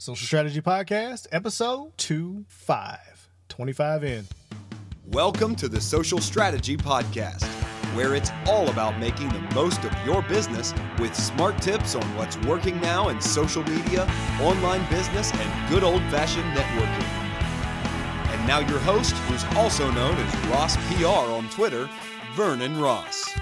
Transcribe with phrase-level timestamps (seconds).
[0.00, 4.24] Social Strategy Podcast, episode 25, 25 in.
[5.06, 7.44] Welcome to the Social Strategy Podcast,
[7.96, 12.38] where it's all about making the most of your business with smart tips on what's
[12.42, 14.08] working now in social media,
[14.40, 18.32] online business, and good old fashioned networking.
[18.32, 21.90] And now, your host, who's also known as Ross PR on Twitter,
[22.36, 23.36] Vernon Ross.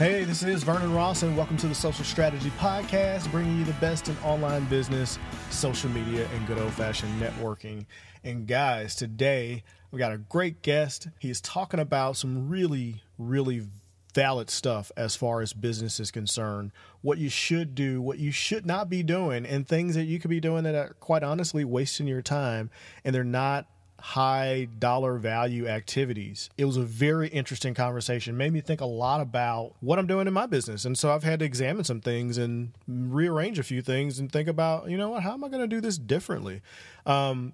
[0.00, 3.74] Hey, this is Vernon Ross, and welcome to the Social Strategy Podcast, bringing you the
[3.74, 5.18] best in online business,
[5.50, 7.84] social media, and good old fashioned networking.
[8.24, 11.08] And guys, today we got a great guest.
[11.18, 13.66] He's talking about some really, really
[14.14, 16.72] valid stuff as far as business is concerned.
[17.02, 20.30] What you should do, what you should not be doing, and things that you could
[20.30, 22.70] be doing that are quite honestly wasting your time
[23.04, 23.66] and they're not
[24.00, 26.50] high dollar value activities.
[26.56, 28.36] It was a very interesting conversation.
[28.36, 30.84] Made me think a lot about what I'm doing in my business.
[30.84, 34.48] And so I've had to examine some things and rearrange a few things and think
[34.48, 36.62] about, you know what, how am I going to do this differently?
[37.06, 37.52] Um,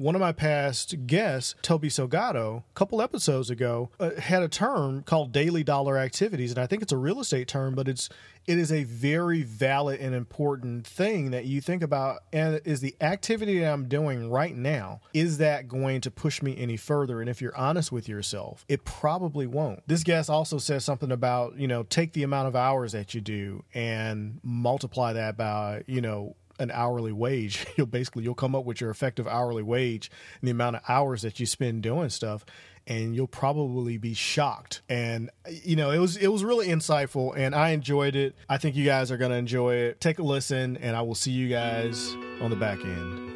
[0.00, 5.02] one of my past guests, Toby Salgado, a couple episodes ago, uh, had a term
[5.02, 8.08] called daily dollar activities, and I think it's a real estate term, but it's
[8.46, 12.20] it is a very valid and important thing that you think about.
[12.32, 16.56] And is the activity that I'm doing right now is that going to push me
[16.56, 17.20] any further?
[17.20, 19.86] And if you're honest with yourself, it probably won't.
[19.86, 23.20] This guest also says something about you know take the amount of hours that you
[23.20, 27.66] do and multiply that by you know an hourly wage.
[27.76, 31.22] You'll basically you'll come up with your effective hourly wage and the amount of hours
[31.22, 32.44] that you spend doing stuff
[32.86, 34.82] and you'll probably be shocked.
[34.88, 35.30] And
[35.64, 38.34] you know, it was it was really insightful and I enjoyed it.
[38.48, 40.00] I think you guys are going to enjoy it.
[40.00, 43.28] Take a listen and I will see you guys on the back end.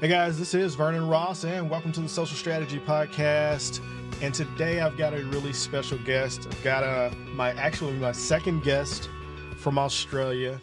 [0.00, 3.80] Hey guys, this is Vernon Ross and welcome to the Social Strategy Podcast.
[4.22, 6.46] And today I've got a really special guest.
[6.46, 9.08] I've got a my actually my second guest
[9.56, 10.60] from Australia.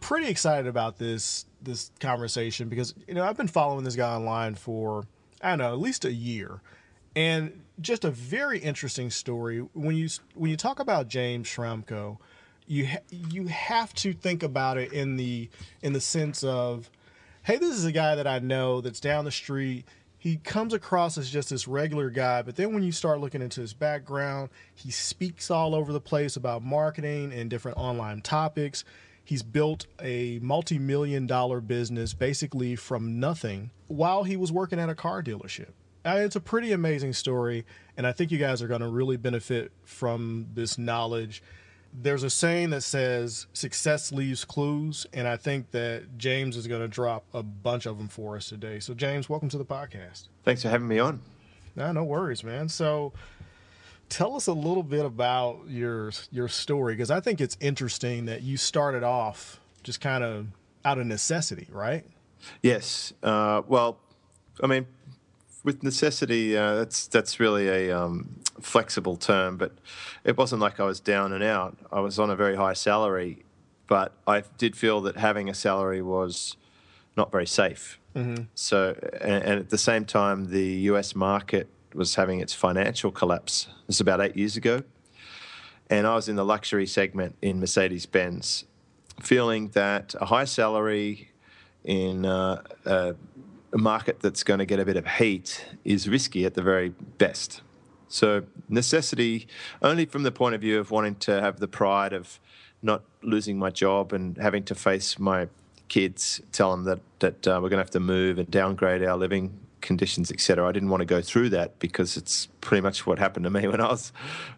[0.00, 4.54] Pretty excited about this this conversation because you know I've been following this guy online
[4.54, 5.04] for
[5.42, 6.62] I don't know at least a year,
[7.14, 9.58] and just a very interesting story.
[9.74, 12.16] When you when you talk about James Schramko,
[12.66, 15.50] you ha- you have to think about it in the
[15.82, 16.88] in the sense of,
[17.42, 19.84] hey, this is a guy that I know that's down the street
[20.24, 23.60] he comes across as just this regular guy, but then when you start looking into
[23.60, 28.84] his background, he speaks all over the place about marketing and different online topics.
[29.22, 34.88] He's built a multi million dollar business basically from nothing while he was working at
[34.88, 35.72] a car dealership.
[36.06, 37.66] Uh, it's a pretty amazing story,
[37.98, 41.42] and I think you guys are going to really benefit from this knowledge
[41.94, 46.80] there's a saying that says success leaves clues, and I think that James is going
[46.80, 48.80] to drop a bunch of them for us today.
[48.80, 50.28] So, James, welcome to the podcast.
[50.42, 51.20] Thanks for having me on.
[51.76, 52.68] No, no worries, man.
[52.68, 53.12] So,
[54.08, 58.42] tell us a little bit about your your story because I think it's interesting that
[58.42, 60.48] you started off just kind of
[60.84, 62.04] out of necessity, right?
[62.60, 63.12] Yes.
[63.22, 63.98] Uh, well,
[64.62, 64.86] I mean,
[65.62, 69.72] with necessity, uh, that's that's really a um, flexible term, but
[70.24, 71.76] it wasn't like I was down and out.
[71.92, 73.44] I was on a very high salary,
[73.86, 76.56] but I did feel that having a salary was
[77.16, 77.98] not very safe.
[78.14, 78.44] Mm-hmm.
[78.54, 81.14] So, and, and, at the same time, the U.S.
[81.14, 83.66] market was having its financial collapse.
[83.86, 84.82] This was about eight years ago,
[85.90, 88.64] and I was in the luxury segment in Mercedes Benz,
[89.20, 91.30] feeling that a high salary
[91.84, 93.12] in uh, uh,
[93.72, 96.90] a market that's going to get a bit of heat is risky at the very
[97.18, 97.60] best.
[98.08, 99.46] So, necessity
[99.82, 102.38] only from the point of view of wanting to have the pride of
[102.82, 105.48] not losing my job and having to face my
[105.88, 109.16] kids, tell them that, that uh, we're going to have to move and downgrade our
[109.16, 110.66] living conditions, etc.
[110.66, 113.68] I didn't want to go through that because it's pretty much what happened to me
[113.72, 114.12] when I was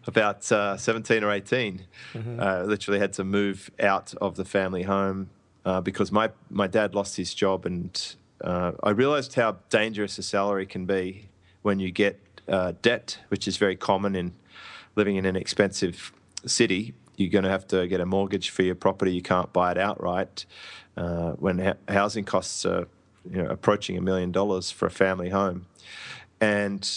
[0.05, 1.81] about uh, 17 or 18.
[2.13, 2.39] Mm-hmm.
[2.39, 5.29] Uh, literally had to move out of the family home
[5.65, 10.23] uh, because my, my dad lost his job and uh, I realized how dangerous a
[10.23, 11.29] salary can be
[11.61, 14.33] when you get uh, debt, which is very common in
[14.95, 16.11] living in an expensive
[16.45, 16.93] city.
[17.15, 19.13] You're going to have to get a mortgage for your property.
[19.13, 20.45] You can't buy it outright.
[20.95, 22.87] Uh, when ha- housing costs are
[23.29, 25.67] you know, approaching a million dollars for a family home,
[26.41, 26.89] and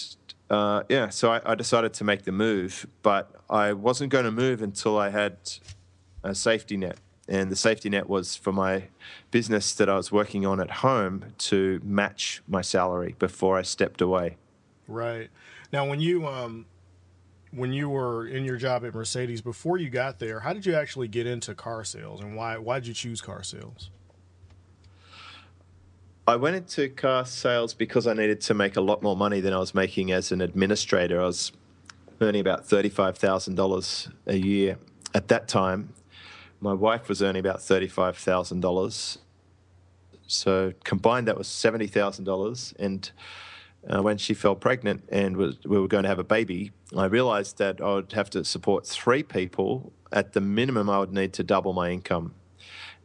[0.49, 4.31] uh, yeah, so I, I, decided to make the move, but I wasn't going to
[4.31, 5.37] move until I had
[6.23, 6.97] a safety net
[7.31, 8.83] and the safety net was for my
[9.31, 14.01] business that I was working on at home to match my salary before I stepped
[14.01, 14.35] away.
[14.87, 15.29] Right.
[15.71, 16.65] Now, when you um,
[17.51, 20.75] when you were in your job at Mercedes before you got there, how did you
[20.75, 23.89] actually get into car sales, and why why did you choose car sales?
[26.27, 29.53] I went into car sales because I needed to make a lot more money than
[29.53, 31.19] I was making as an administrator.
[31.19, 31.51] I was
[32.21, 34.77] earning about $35,000 a year.
[35.15, 35.93] At that time,
[36.59, 39.17] my wife was earning about $35,000.
[40.27, 42.73] So combined, that was $70,000.
[42.79, 43.11] And
[43.87, 47.05] uh, when she fell pregnant and was, we were going to have a baby, I
[47.05, 49.91] realized that I would have to support three people.
[50.11, 52.33] At the minimum, I would need to double my income.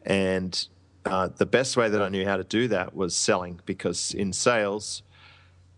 [0.04, 0.66] And
[1.04, 4.32] uh, the best way that I knew how to do that was selling because in
[4.32, 5.02] sales,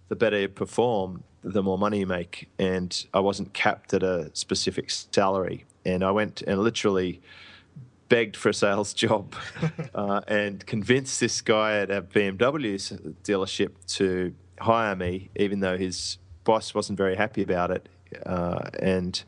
[0.09, 2.49] the better you perform, the more money you make.
[2.59, 5.67] And I wasn't capped at a specific salary.
[5.85, 7.21] And I went and literally
[8.09, 9.35] begged for a sales job
[9.95, 16.19] uh, and convinced this guy at a BMW dealership to hire me, even though his
[16.45, 17.89] boss wasn't very happy about it.
[18.25, 19.23] Uh, and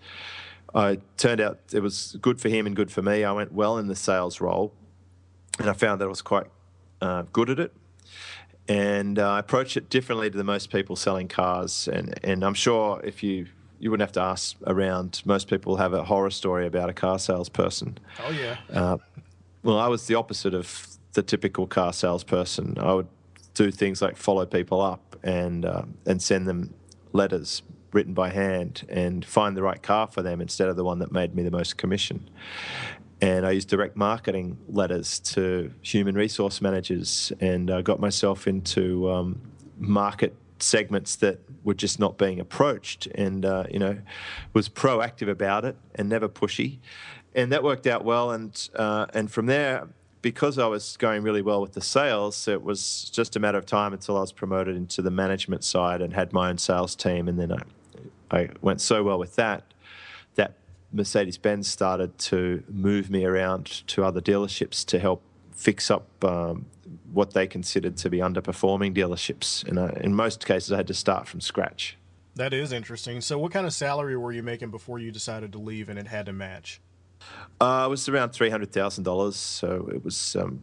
[0.74, 3.24] I turned out it was good for him and good for me.
[3.24, 4.72] I went well in the sales role,
[5.58, 6.46] and I found that I was quite
[7.00, 7.72] uh, good at it.
[8.68, 11.88] And uh, I approach it differently to the most people selling cars.
[11.88, 13.46] And, and I'm sure if you
[13.80, 15.22] you wouldn't have to ask around.
[15.24, 17.98] Most people have a horror story about a car salesperson.
[18.22, 18.58] Oh yeah.
[18.72, 18.98] Uh,
[19.62, 22.76] well, I was the opposite of the typical car salesperson.
[22.78, 23.08] I would
[23.60, 26.72] do things like follow people up and uh, and send them
[27.12, 27.62] letters
[27.92, 31.12] written by hand and find the right car for them instead of the one that
[31.12, 32.30] made me the most commission.
[33.20, 39.10] And I used direct marketing letters to human resource managers and uh, got myself into
[39.10, 39.42] um,
[39.76, 43.98] market segments that were just not being approached and uh, you know
[44.54, 46.78] was proactive about it and never pushy
[47.34, 49.88] and that worked out well and uh, and from there
[50.22, 53.66] because I was going really well with the sales it was just a matter of
[53.66, 57.28] time until I was promoted into the management side and had my own sales team
[57.28, 57.62] and then I
[58.30, 59.64] I went so well with that
[60.36, 60.54] that
[60.92, 65.22] Mercedes Benz started to move me around to other dealerships to help
[65.52, 66.66] fix up um,
[67.12, 69.66] what they considered to be underperforming dealerships.
[69.66, 71.96] And uh, in most cases, I had to start from scratch.
[72.36, 73.20] That is interesting.
[73.20, 76.06] So, what kind of salary were you making before you decided to leave and it
[76.06, 76.80] had to match?
[77.60, 79.36] Uh, it was around three hundred thousand dollars.
[79.36, 80.62] So it was um,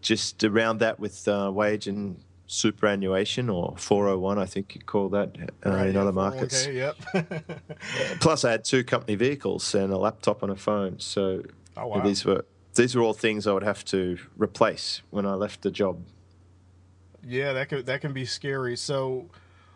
[0.00, 5.34] just around that with uh, wage and superannuation or 401 i think you call that
[5.64, 6.96] uh, right, in yeah, other oh markets yep
[8.20, 11.40] plus i had two company vehicles and a laptop and a phone so
[11.78, 12.00] oh, wow.
[12.00, 12.44] these were
[12.74, 16.04] these are all things I would have to replace when I left the job.
[17.24, 18.76] Yeah, that can that can be scary.
[18.76, 19.26] So,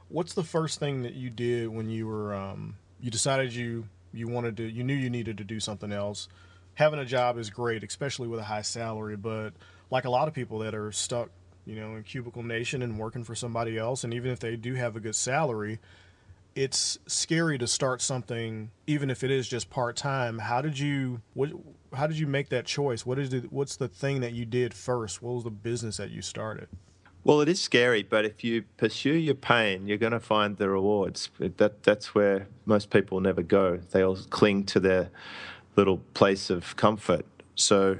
[0.08, 4.28] what's the first thing that you did when you were um, you decided you you
[4.28, 6.28] wanted to you knew you needed to do something else?
[6.74, 9.50] Having a job is great, especially with a high salary, but
[9.90, 11.30] like a lot of people that are stuck,
[11.64, 14.74] you know, in cubicle nation and working for somebody else, and even if they do
[14.74, 15.78] have a good salary,
[16.54, 20.38] it's scary to start something even if it is just part-time.
[20.38, 21.50] How did you what
[21.94, 23.06] how did you make that choice?
[23.06, 25.22] What is it what's the thing that you did first?
[25.22, 26.68] What was the business that you started
[27.26, 30.68] well it is scary but if you pursue your pain you're going to find the
[30.68, 31.30] rewards.
[31.38, 33.78] That that's where most people never go.
[33.90, 35.10] They all cling to their
[35.76, 37.26] little place of comfort.
[37.54, 37.98] So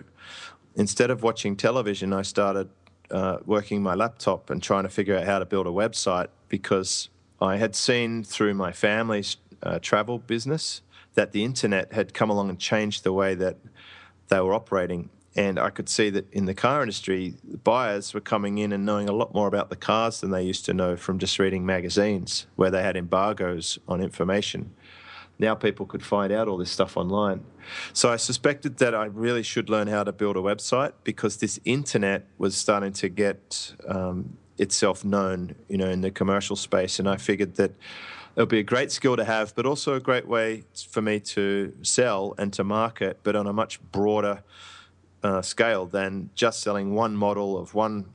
[0.76, 2.69] instead of watching television i started
[3.11, 7.08] uh, working my laptop and trying to figure out how to build a website because
[7.40, 10.82] I had seen through my family's uh, travel business
[11.14, 13.56] that the internet had come along and changed the way that
[14.28, 15.11] they were operating.
[15.36, 19.06] And I could see that in the car industry, buyers were coming in and knowing
[19.08, 22.46] a lot more about the cars than they used to know from just reading magazines
[22.56, 24.74] where they had embargoes on information.
[25.38, 27.44] Now people could find out all this stuff online.
[27.92, 31.61] So I suspected that I really should learn how to build a website because this
[31.66, 36.99] internet was starting to get um, itself known, you know, in the commercial space.
[36.99, 40.00] And I figured that it would be a great skill to have, but also a
[40.00, 44.42] great way for me to sell and to market, but on a much broader
[45.26, 48.06] uh, scale than just selling one model of one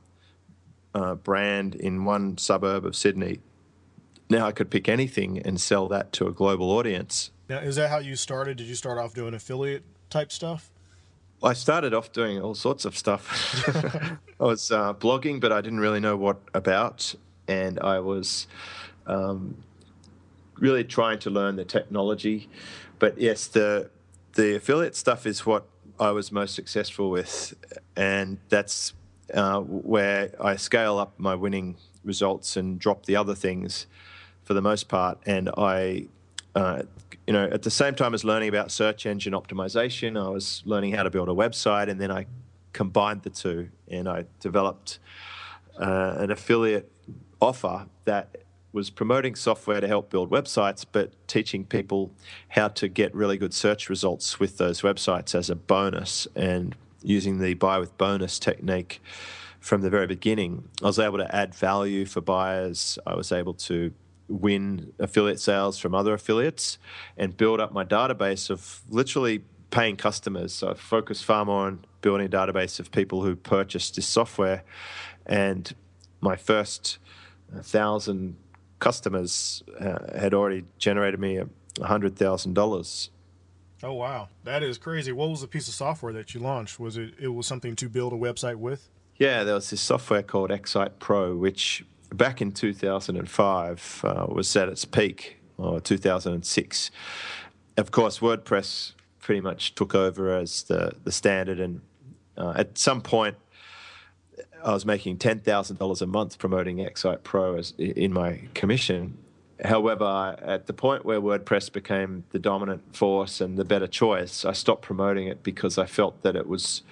[0.94, 3.40] uh, brand in one suburb of Sydney.
[4.30, 7.30] Now I could pick anything and sell that to a global audience.
[7.50, 8.56] Now, is that how you started?
[8.56, 10.70] Did you start off doing affiliate type stuff?
[11.42, 13.62] I started off doing all sorts of stuff.
[14.40, 17.14] I was uh, blogging, but I didn't really know what about,
[17.46, 18.46] and I was
[19.06, 19.62] um,
[20.58, 22.48] really trying to learn the technology.
[22.98, 23.90] But yes, the
[24.34, 25.66] the affiliate stuff is what
[26.02, 27.54] I was most successful with,
[27.96, 28.92] and that's
[29.32, 33.86] uh, where I scale up my winning results and drop the other things
[34.42, 35.18] for the most part.
[35.26, 36.08] And I
[36.56, 36.82] uh,
[37.26, 40.94] you know, at the same time as learning about search engine optimization, I was learning
[40.94, 42.26] how to build a website, and then I
[42.72, 44.98] combined the two, and I developed
[45.78, 46.90] uh, an affiliate
[47.40, 48.38] offer that
[48.72, 52.10] was promoting software to help build websites, but teaching people
[52.48, 57.38] how to get really good search results with those websites as a bonus, and using
[57.40, 59.02] the buy with bonus technique
[59.60, 60.68] from the very beginning.
[60.82, 62.98] I was able to add value for buyers.
[63.06, 63.92] I was able to
[64.28, 66.78] win affiliate sales from other affiliates
[67.16, 70.52] and build up my database of literally paying customers.
[70.52, 74.64] So I focused far more on building a database of people who purchased this software.
[75.26, 75.74] And
[76.20, 76.98] my first
[77.60, 78.36] thousand
[78.82, 83.10] customers uh, had already generated me a hundred thousand dollars.
[83.82, 85.12] Oh wow, that is crazy!
[85.12, 86.80] What was the piece of software that you launched?
[86.80, 88.88] Was it it was something to build a website with?
[89.16, 94.84] Yeah, there was this software called XSitePro, which back in 2005 uh, was at its
[94.84, 96.90] peak, or 2006.
[97.76, 101.82] Of course, WordPress pretty much took over as the, the standard, and
[102.36, 103.36] uh, at some point,
[104.64, 109.18] I was making ten thousand dollars a month promoting XSitePro as in my commission.
[109.64, 114.52] However, at the point where WordPress became the dominant force and the better choice, I
[114.52, 116.82] stopped promoting it because I felt that it was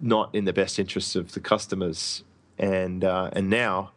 [0.00, 2.24] not in the best interests of the customers.
[2.58, 3.92] And uh, and now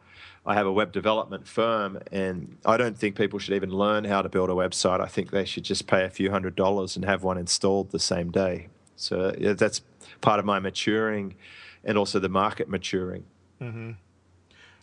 [0.46, 4.22] I have a web development firm, and I don't think people should even learn how
[4.22, 5.00] to build a website.
[5.00, 8.00] I think they should just pay a few hundred dollars and have one installed the
[8.00, 8.68] same day.
[8.96, 9.82] So that's
[10.22, 11.36] part of my maturing,
[11.84, 13.26] and also the market maturing.
[13.62, 13.92] Mm-hmm.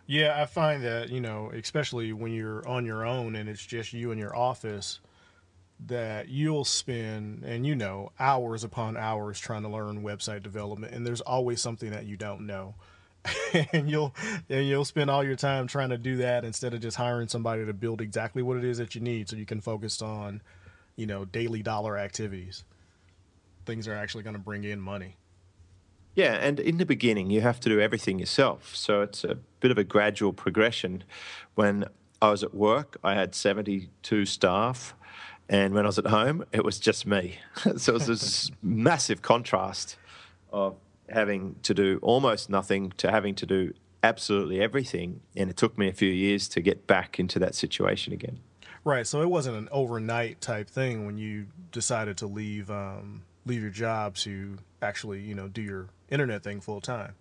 [0.07, 3.93] Yeah, I find that you know, especially when you're on your own and it's just
[3.93, 5.01] you in your office,
[5.87, 11.07] that you'll spend and you know hours upon hours trying to learn website development, and
[11.07, 12.75] there's always something that you don't know.
[13.73, 14.15] and you'll
[14.49, 17.65] and you'll spend all your time trying to do that instead of just hiring somebody
[17.67, 20.41] to build exactly what it is that you need so you can focus on
[20.97, 22.65] you know daily dollar activities
[23.67, 25.17] things are actually going to bring in money
[26.15, 29.71] yeah and in the beginning you have to do everything yourself so it's a bit
[29.71, 31.05] of a gradual progression
[31.55, 31.85] when
[32.21, 34.95] i was at work i had 72 staff
[35.49, 37.39] and when i was at home it was just me
[37.77, 39.97] so it was this massive contrast
[40.53, 40.77] of
[41.09, 45.21] having to do almost nothing to having to do absolutely everything.
[45.37, 48.41] And it took me a few years to get back into that situation again.
[48.85, 49.07] Right.
[49.07, 53.71] So it wasn't an overnight type thing when you decided to leave um, leave your
[53.71, 57.15] job to actually, you know, do your internet thing full time.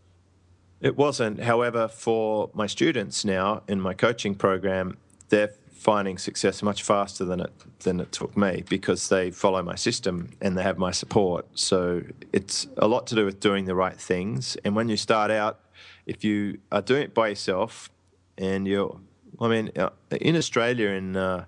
[0.81, 1.41] It wasn't.
[1.41, 4.97] However, for my students now in my coaching program,
[5.29, 9.75] they're finding success much faster than it than it took me because they follow my
[9.75, 11.47] system and they have my support.
[11.53, 12.03] So
[12.33, 14.57] it's a lot to do with doing the right things.
[14.63, 15.59] And when you start out,
[16.05, 17.89] if you are doing it by yourself,
[18.37, 18.99] and you're,
[19.39, 21.45] I mean, uh, in Australia in uh,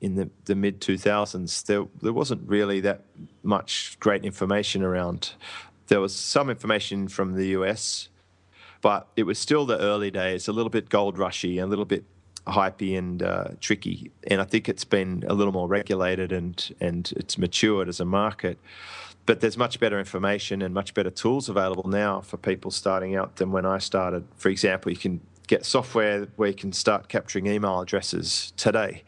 [0.00, 3.02] in the, the mid 2000s, there there wasn't really that
[3.42, 5.34] much great information around.
[5.88, 8.08] There was some information from the US,
[8.80, 12.04] but it was still the early days, a little bit gold rushy, a little bit
[12.46, 14.10] hypey and uh, tricky.
[14.26, 18.04] And I think it's been a little more regulated and and it's matured as a
[18.04, 18.58] market.
[19.24, 23.36] But there's much better information and much better tools available now for people starting out
[23.36, 24.24] than when I started.
[24.36, 29.04] For example, you can get software where you can start capturing email addresses today.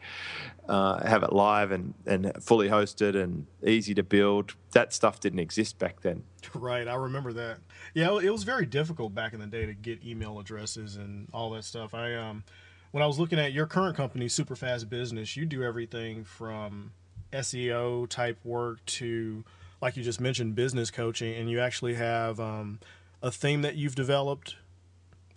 [0.69, 4.55] Uh, have it live and, and fully hosted and easy to build.
[4.71, 6.23] That stuff didn't exist back then.
[6.55, 7.57] Right, I remember that.
[7.93, 11.51] Yeah, it was very difficult back in the day to get email addresses and all
[11.51, 11.93] that stuff.
[11.93, 12.43] I um,
[12.91, 16.91] when I was looking at your current company, Superfast Business, you do everything from
[17.33, 19.43] SEO type work to,
[19.81, 22.79] like you just mentioned, business coaching, and you actually have um,
[23.21, 24.55] a theme that you've developed.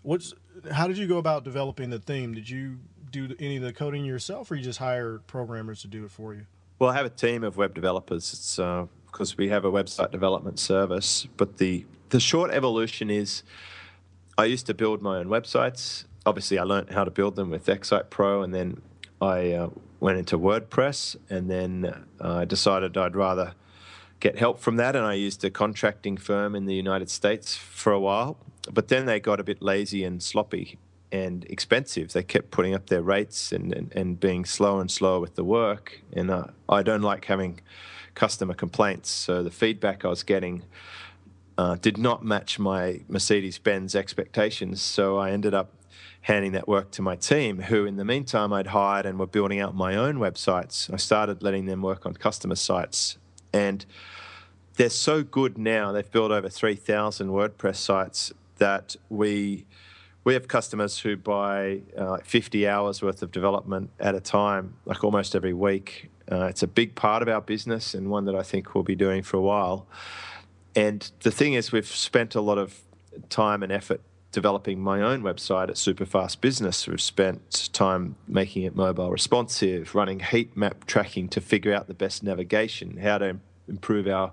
[0.03, 0.35] What's
[0.71, 2.33] how did you go about developing the theme?
[2.33, 2.79] Did you
[3.11, 6.35] do any of the coding yourself, or you just hire programmers to do it for
[6.35, 6.47] you?
[6.79, 8.33] Well, I have a team of web developers.
[8.33, 8.59] It's
[9.11, 11.27] because we have a website development service.
[11.37, 13.43] But the the short evolution is,
[14.39, 17.67] I used to build my own websites obviously I learned how to build them with
[17.67, 18.83] XSitePro, and then
[19.21, 23.55] I uh, went into WordPress, and then uh, I decided I'd rather
[24.21, 27.93] get help from that, and I used a contracting firm in the United States for
[27.93, 28.37] a while.
[28.71, 30.79] But then they got a bit lazy and sloppy
[31.11, 32.13] and expensive.
[32.13, 35.45] They kept putting up their rates and, and, and being slow and slower with the
[35.45, 36.03] work.
[36.13, 37.61] And uh, I don't like having
[38.19, 39.09] customer complaints.
[39.11, 40.65] So the feedback I was getting
[41.57, 44.83] uh, did not match my Mercedes Benz expectations.
[44.83, 45.73] So I ended up
[46.23, 49.61] handing that work to my team, who in the meantime I'd hired and were building
[49.61, 50.93] out my own websites.
[50.93, 53.19] I started letting them work on customer sites.
[53.53, 53.87] And
[54.75, 59.65] they're so good now, they've built over 3,000 WordPress sites that we.
[60.25, 65.03] We have customers who buy uh, 50 hours worth of development at a time, like
[65.03, 66.11] almost every week.
[66.31, 68.97] Uh, it's a big part of our business and one that I think we'll be
[68.97, 69.87] doing for a while.
[70.77, 72.81] And the thing is, we've spent a lot of
[73.29, 76.87] time and effort developing my own website at Superfast Business.
[76.87, 81.95] We've spent time making it mobile responsive, running heat map tracking to figure out the
[81.95, 84.33] best navigation, how to improve our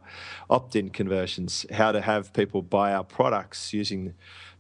[0.50, 4.14] opt in conversions, how to have people buy our products using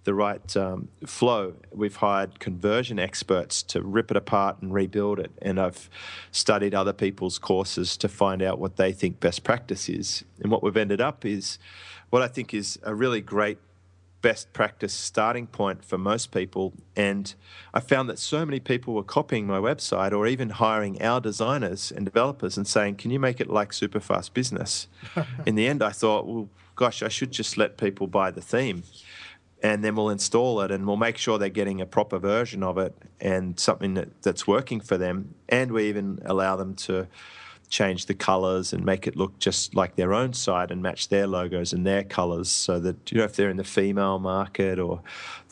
[0.05, 1.53] the right um, flow.
[1.71, 5.31] We've hired conversion experts to rip it apart and rebuild it.
[5.41, 5.89] And I've
[6.31, 10.23] studied other people's courses to find out what they think best practice is.
[10.41, 11.59] And what we've ended up is
[12.11, 13.57] what I think is a really great
[14.21, 16.73] best practice starting point for most people.
[16.95, 17.33] And
[17.73, 21.91] I found that so many people were copying my website or even hiring our designers
[21.91, 24.87] and developers and saying, Can you make it like Superfast Business?
[25.45, 28.83] In the end, I thought, Well, gosh, I should just let people buy the theme
[29.63, 32.77] and then we'll install it and we'll make sure they're getting a proper version of
[32.77, 35.33] it and something that, that's working for them.
[35.49, 37.07] And we even allow them to
[37.69, 41.25] change the colors and make it look just like their own site and match their
[41.25, 45.01] logos and their colors so that, you know, if they're in the female market or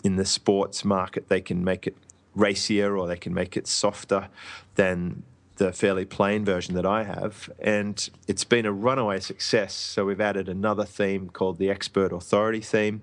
[0.03, 1.97] in the sports market, they can make it
[2.35, 4.27] racier or they can make it softer
[4.75, 5.23] than
[5.57, 7.49] the fairly plain version that I have.
[7.59, 9.73] And it's been a runaway success.
[9.73, 13.01] So we've added another theme called the Expert Authority theme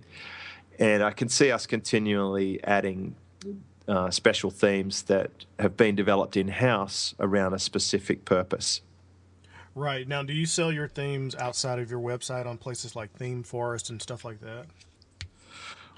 [0.81, 3.15] and I can see us continually adding
[3.87, 8.81] uh, special themes that have been developed in house around a specific purpose.
[9.75, 10.09] Right.
[10.09, 14.01] Now, do you sell your themes outside of your website on places like ThemeForest and
[14.01, 14.67] stuff like that?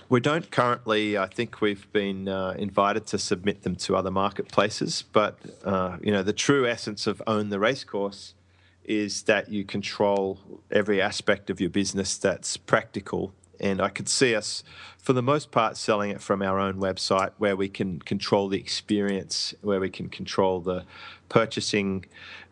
[0.09, 1.17] We don't currently.
[1.17, 6.13] I think we've been uh, invited to submit them to other marketplaces, but uh, you
[6.13, 8.35] know the true essence of own the racecourse
[8.85, 10.39] is that you control
[10.71, 13.33] every aspect of your business that's practical
[13.63, 14.65] and I could see us,
[14.99, 18.59] for the most part, selling it from our own website where we can control the
[18.59, 20.85] experience, where we can control the
[21.29, 22.05] purchasing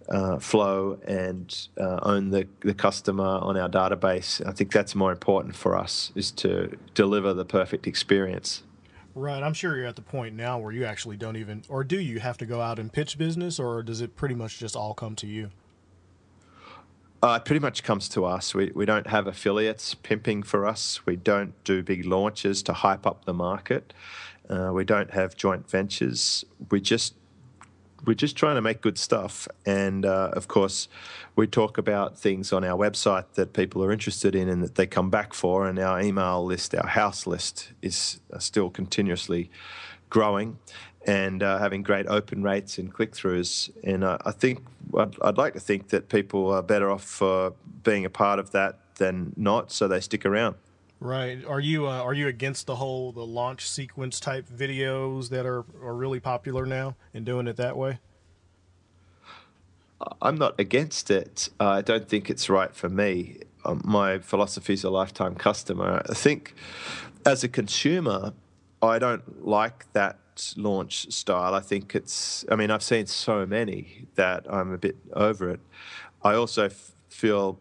[0.08, 4.44] uh, flow and uh, own the, the customer on our database.
[4.46, 8.62] I think that's more important for us is to deliver the perfect experience.
[9.14, 9.42] Right.
[9.42, 12.20] I'm sure you're at the point now where you actually don't even, or do you
[12.20, 15.16] have to go out and pitch business, or does it pretty much just all come
[15.16, 15.50] to you?
[17.22, 18.54] Uh, it pretty much comes to us.
[18.54, 21.04] We, we don't have affiliates pimping for us.
[21.04, 23.92] We don't do big launches to hype up the market.
[24.48, 26.44] Uh, we don't have joint ventures.
[26.70, 27.14] We just
[28.06, 29.46] we're just trying to make good stuff.
[29.66, 30.88] And uh, of course,
[31.36, 34.86] we talk about things on our website that people are interested in and that they
[34.86, 35.68] come back for.
[35.68, 39.50] And our email list, our house list, is uh, still continuously
[40.08, 40.58] growing
[41.06, 43.70] and uh, having great open rates and click throughs.
[43.82, 44.64] And uh, I think
[44.96, 48.50] I'd, I'd, like to think that people are better off for being a part of
[48.52, 50.56] that than not, so they stick around.
[51.00, 51.42] Right.
[51.46, 55.64] Are you uh, are you against the whole the launch sequence type videos that are,
[55.82, 57.98] are really popular now and doing it that way?
[60.20, 61.48] I'm not against it.
[61.58, 63.38] I don't think it's right for me.
[63.64, 66.02] Um, my philosophy is a lifetime customer.
[66.08, 66.54] I think
[67.24, 68.32] as a consumer,
[68.82, 70.19] I don't like that
[70.56, 71.54] launch style.
[71.54, 75.60] I think it's, I mean, I've seen so many that I'm a bit over it.
[76.22, 77.58] I also f- feel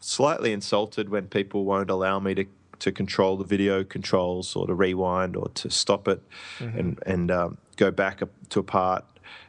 [0.00, 2.44] slightly insulted when people won't allow me to,
[2.80, 6.22] to control the video controls or to rewind or to stop it
[6.58, 6.78] mm-hmm.
[6.78, 9.04] and, and um, go back to a part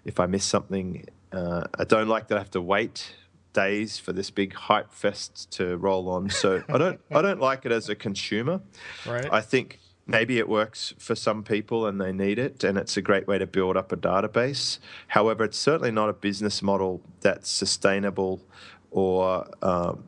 [0.05, 1.05] if I miss something.
[1.31, 3.15] Uh, I don't like that I have to wait
[3.53, 6.29] days for this big hype fest to roll on.
[6.29, 8.61] So I don't I don't like it as a consumer.
[9.05, 9.31] Right.
[9.31, 13.01] I think maybe it works for some people and they need it and it's a
[13.01, 14.79] great way to build up a database.
[15.07, 18.41] However it's certainly not a business model that's sustainable
[18.89, 20.03] or um,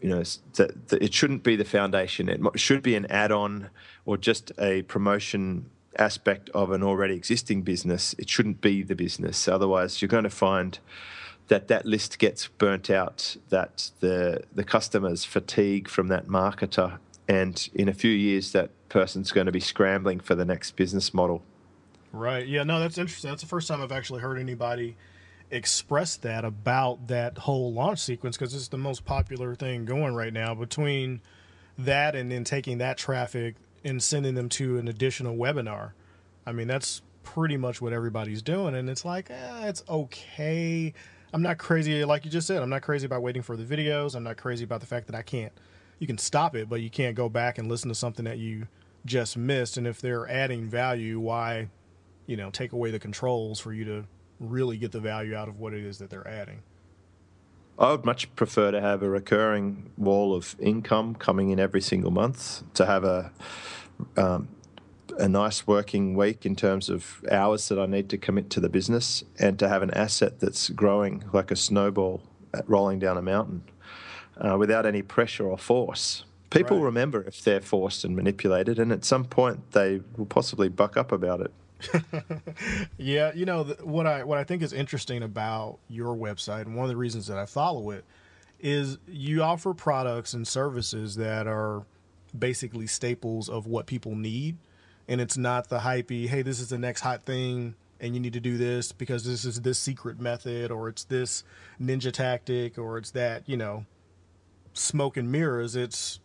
[0.00, 0.22] you know
[0.54, 2.28] that, that it shouldn't be the foundation.
[2.28, 3.68] It should be an add-on
[4.06, 8.14] or just a promotion aspect of an already existing business.
[8.18, 9.46] It shouldn't be the business.
[9.46, 10.78] Otherwise you're going to find
[11.48, 17.68] that that list gets burnt out that the the customers fatigue from that marketer and
[17.74, 21.42] in a few years that person's going to be scrambling for the next business model.
[22.12, 22.46] Right.
[22.46, 22.62] Yeah.
[22.64, 23.30] No, that's interesting.
[23.30, 24.96] That's the first time I've actually heard anybody
[25.50, 30.32] express that about that whole launch sequence because it's the most popular thing going right
[30.32, 30.54] now.
[30.54, 31.20] Between
[31.78, 35.92] that and then taking that traffic and sending them to an additional webinar,
[36.46, 38.74] I mean that's pretty much what everybody's doing.
[38.74, 40.92] And it's like, eh, it's okay.
[41.32, 42.62] I'm not crazy, like you just said.
[42.62, 44.14] I'm not crazy about waiting for the videos.
[44.14, 45.52] I'm not crazy about the fact that I can't.
[46.02, 48.66] You can stop it, but you can't go back and listen to something that you
[49.06, 49.76] just missed.
[49.76, 51.68] And if they're adding value, why,
[52.26, 54.04] you know, take away the controls for you to
[54.40, 56.64] really get the value out of what it is that they're adding?
[57.78, 62.10] I would much prefer to have a recurring wall of income coming in every single
[62.10, 63.30] month, to have a
[64.16, 64.48] um,
[65.20, 68.68] a nice working week in terms of hours that I need to commit to the
[68.68, 72.24] business, and to have an asset that's growing like a snowball
[72.66, 73.62] rolling down a mountain
[74.42, 76.24] uh, without any pressure or force.
[76.50, 76.84] People right.
[76.84, 81.10] remember if they're forced and manipulated, and at some point they will possibly buck up
[81.10, 81.52] about it.
[82.98, 86.84] yeah, you know what I what I think is interesting about your website, and one
[86.84, 88.04] of the reasons that I follow it,
[88.60, 91.84] is you offer products and services that are
[92.38, 94.56] basically staples of what people need.
[95.08, 98.32] And it's not the hypey, hey, this is the next hot thing and you need
[98.32, 101.44] to do this because this is this secret method or it's this
[101.80, 103.86] ninja tactic or it's that, you know,
[104.72, 105.76] smoke and mirrors.
[105.76, 106.20] It's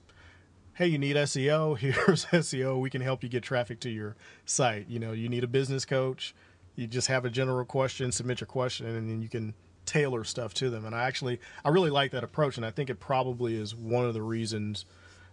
[0.78, 4.88] hey, you need SEO, here's SEO, we can help you get traffic to your site.
[4.88, 6.36] You know, you need a business coach,
[6.76, 9.56] you just have a general question, submit your question and then you can
[9.86, 10.86] tailor stuff to them.
[10.86, 14.06] And I actually I really like that approach and I think it probably is one
[14.06, 14.86] of the reasons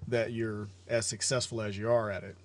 [0.09, 2.37] that you're as successful as you are at it.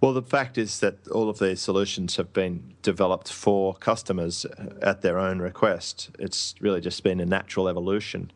[0.00, 4.44] Well, the fact is that all of these solutions have been developed for customers
[4.82, 6.10] at their own request.
[6.18, 8.30] It's really just been a natural evolution.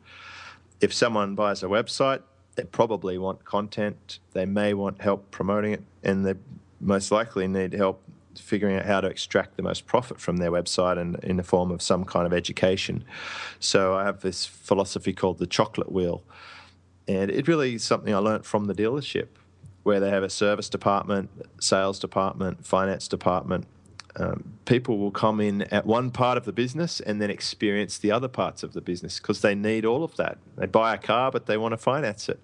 [0.80, 2.22] If someone buys a website,
[2.56, 6.34] they probably want content, they may want help promoting it, and they
[6.80, 8.02] most likely need help
[8.38, 11.70] figuring out how to extract the most profit from their website and in the form
[11.70, 13.04] of some kind of education.
[13.58, 16.22] So I have this philosophy called the chocolate wheel.
[17.08, 19.28] And it really is something I learned from the dealership
[19.82, 23.66] where they have a service department, sales department, finance department.
[24.16, 28.10] Um, people will come in at one part of the business and then experience the
[28.10, 30.38] other parts of the business because they need all of that.
[30.56, 32.40] They buy a car, but they want to finance it,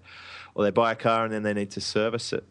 [0.54, 2.44] or they buy a car and then they need to service it,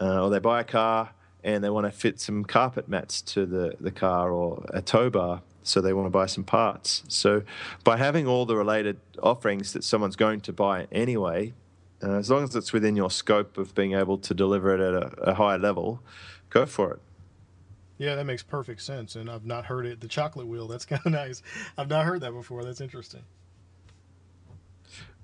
[0.00, 1.10] uh, or they buy a car
[1.44, 5.08] and they want to fit some carpet mats to the, the car or a tow
[5.10, 7.04] bar, so they want to buy some parts.
[7.08, 7.42] So,
[7.84, 11.52] by having all the related offerings that someone's going to buy anyway,
[12.02, 14.94] uh, as long as it's within your scope of being able to deliver it at
[14.94, 16.02] a, a high level,
[16.50, 17.00] go for it.
[17.98, 19.16] Yeah, that makes perfect sense.
[19.16, 20.00] And I've not heard it.
[20.00, 21.42] The chocolate wheel, that's kind of nice.
[21.78, 22.64] I've not heard that before.
[22.64, 23.22] That's interesting.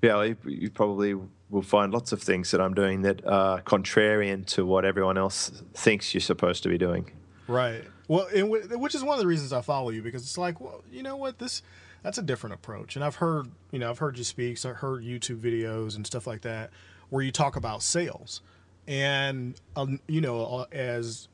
[0.03, 1.15] Yeah, you, you, probably
[1.49, 5.63] will find lots of things that I'm doing that are contrarian to what everyone else
[5.75, 7.09] thinks you're supposed to be doing.
[7.47, 7.85] Right.
[8.09, 11.05] Well, which is one of the reasons I follow you because it's like, well, you
[11.05, 11.63] know what, this
[12.03, 12.97] that's a different approach.
[12.97, 16.07] And I've heard, you know, I've heard you speak, so I've heard YouTube videos and
[16.07, 16.71] stuff like that
[17.11, 18.41] where you talk about sales.
[18.89, 21.29] And, um, you know, uh, as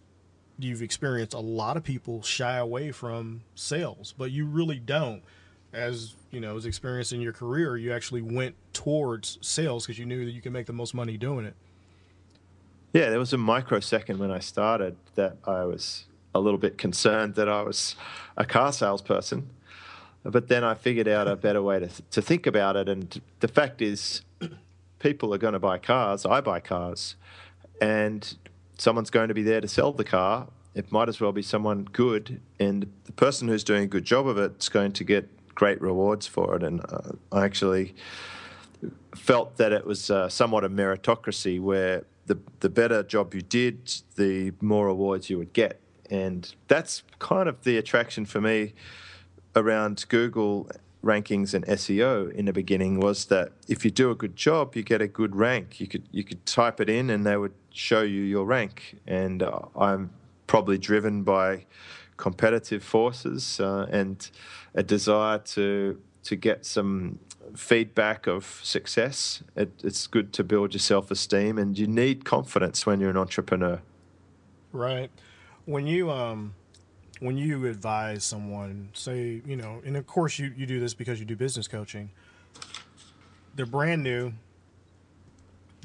[0.59, 5.23] you've experienced, a lot of people shy away from sales, but you really don't.
[5.73, 10.07] As, you know, as experienced in your career, you actually went towards sales because you
[10.07, 11.55] knew that you could make the most money doing it.
[12.95, 17.35] Yeah, there was a microsecond when I started that I was a little bit concerned
[17.35, 17.97] that I was
[18.37, 19.51] a car salesperson
[20.25, 22.89] but then I figured out a better way to, to think about it.
[22.89, 24.23] And the fact is,
[24.99, 26.27] people are going to buy cars.
[26.27, 27.17] I buy cars.
[27.81, 28.37] And
[28.79, 30.49] someone's going to be there to sell the car.
[30.75, 32.41] It might as well be someone good.
[32.59, 35.81] And the person who's doing a good job of it is going to get great
[35.83, 36.63] rewards for it.
[36.63, 37.95] And uh, I actually
[39.15, 43.93] felt that it was uh, somewhat a meritocracy where the, the better job you did,
[44.17, 45.81] the more awards you would get.
[46.11, 48.75] And that's kind of the attraction for me
[49.57, 50.71] around Google
[51.09, 54.83] rankings and SEO in the beginning was that if you do a good job, you
[54.83, 55.81] get a good rank.
[55.81, 58.97] You could you could type it in and they would show you your rank.
[59.07, 60.11] And uh, I'm
[60.47, 61.67] probably driven by
[62.17, 64.31] competitive forces uh, and
[64.75, 67.19] a desire to to get some
[67.57, 69.43] feedback of success.
[69.57, 73.17] It, it's good to build your self esteem, and you need confidence when you're an
[73.17, 73.81] entrepreneur.
[74.73, 75.11] Right.
[75.65, 76.55] When you um
[77.21, 81.19] when you advise someone, say, you know, and of course you, you do this because
[81.19, 82.11] you do business coaching,
[83.55, 84.33] they're brand new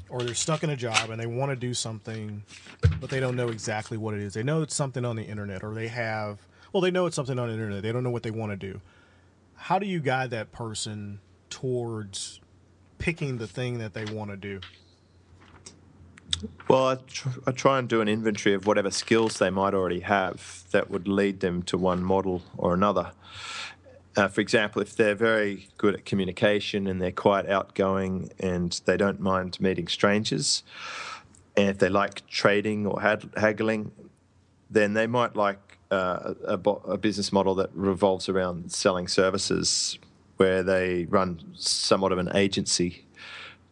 [0.08, 2.42] or they're stuck in a job and they want to do something,
[3.00, 4.34] but they don't know exactly what it is.
[4.34, 6.38] They know it's something on the internet or they have,
[6.72, 7.82] well, they know it's something on the internet.
[7.82, 8.80] They don't know what they want to do.
[9.56, 11.20] How do you guide that person
[11.50, 12.40] towards
[12.98, 14.60] picking the thing that they want to do?
[16.68, 20.00] Well, I, tr- I, try and do an inventory of whatever skills they might already
[20.00, 23.12] have that would lead them to one model or another.
[24.16, 28.96] Uh, for example, if they're very good at communication and they're quite outgoing and they
[28.96, 30.62] don't mind meeting strangers,
[31.56, 33.92] and if they like trading or had- haggling,
[34.70, 39.98] then they might like uh, a, a business model that revolves around selling services
[40.36, 43.03] where they run somewhat of an agency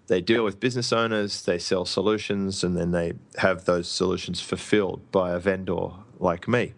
[0.06, 5.10] they deal with business owners, they sell solutions, and then they have those solutions fulfilled
[5.12, 6.74] by a vendor like me.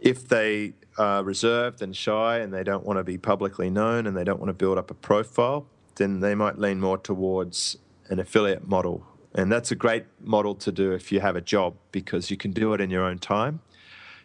[0.00, 4.16] If they are reserved and shy and they don't want to be publicly known and
[4.16, 7.76] they don't want to build up a profile, then they might lean more towards
[8.08, 9.06] an affiliate model.
[9.34, 12.52] And that's a great model to do if you have a job because you can
[12.52, 13.60] do it in your own time.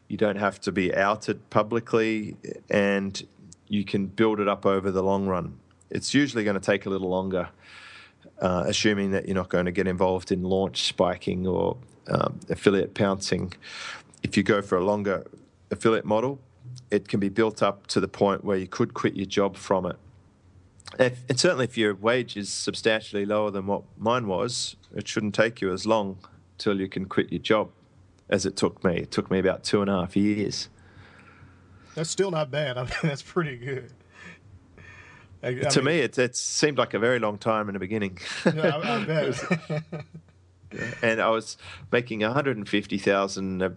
[0.08, 2.38] You don't have to be outed publicly
[2.70, 3.26] and
[3.68, 5.58] you can build it up over the long run.
[5.90, 7.50] It's usually going to take a little longer
[8.40, 11.78] uh, assuming that you're not going to get involved in launch spiking or
[12.10, 13.54] um, affiliate pouncing.
[14.24, 15.26] If you go for a longer
[15.70, 16.40] affiliate model,
[16.90, 19.86] it can be built up to the point where you could quit your job from
[19.86, 19.96] it.
[21.00, 25.36] if, and certainly if your wage is substantially lower than what mine was, it shouldn't
[25.36, 26.18] take you as long
[26.58, 27.70] till you can quit your job,
[28.30, 28.98] as it took me.
[28.98, 30.70] It took me about two and a half years.
[31.96, 32.78] That's still not bad.
[32.78, 33.92] I mean, that's pretty good.
[35.44, 38.20] I, to mean, me, it, it seemed like a very long time in the beginning.
[38.46, 39.32] Yeah, I,
[39.72, 39.82] I
[41.02, 41.58] and I was
[41.92, 43.70] making 150,000 uh,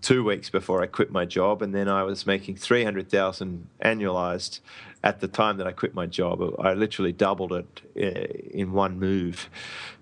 [0.00, 4.60] two weeks before I quit my job, and then I was making 300,000 annualized
[5.02, 6.42] at the time that I quit my job.
[6.58, 9.48] I literally doubled it uh, in one move,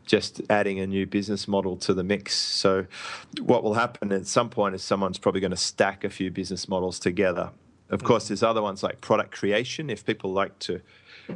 [0.07, 2.35] just adding a new business model to the mix.
[2.35, 2.87] So,
[3.41, 6.69] what will happen at some point is someone's probably going to stack a few business
[6.69, 7.51] models together.
[7.91, 9.89] Of course, there's other ones like product creation.
[9.89, 10.83] If people like to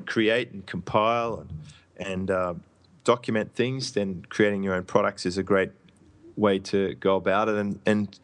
[0.06, 1.50] create and compile and
[1.98, 2.54] and uh,
[3.04, 5.70] document things, then creating your own products is a great
[6.36, 7.56] way to go about it.
[7.56, 8.18] And and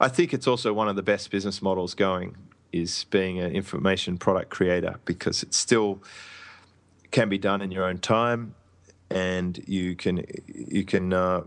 [0.00, 2.36] I think it's also one of the best business models going
[2.72, 6.02] is being an information product creator because it still
[7.10, 8.54] can be done in your own time,
[9.10, 11.42] and you can you can uh,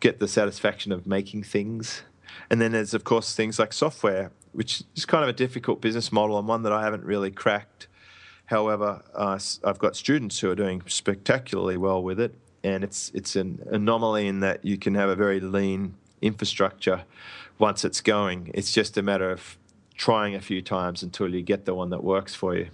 [0.00, 2.02] get the satisfaction of making things.
[2.50, 6.12] And then there's of course things like software, which is kind of a difficult business
[6.12, 7.88] model and one that I haven't really cracked.
[8.46, 13.36] However, uh, I've got students who are doing spectacularly well with it, and it's it's
[13.36, 17.04] an anomaly in that you can have a very lean infrastructure
[17.58, 18.50] once it's going.
[18.54, 19.56] It's just a matter of
[19.96, 22.68] trying a few times until you get the one that works for you.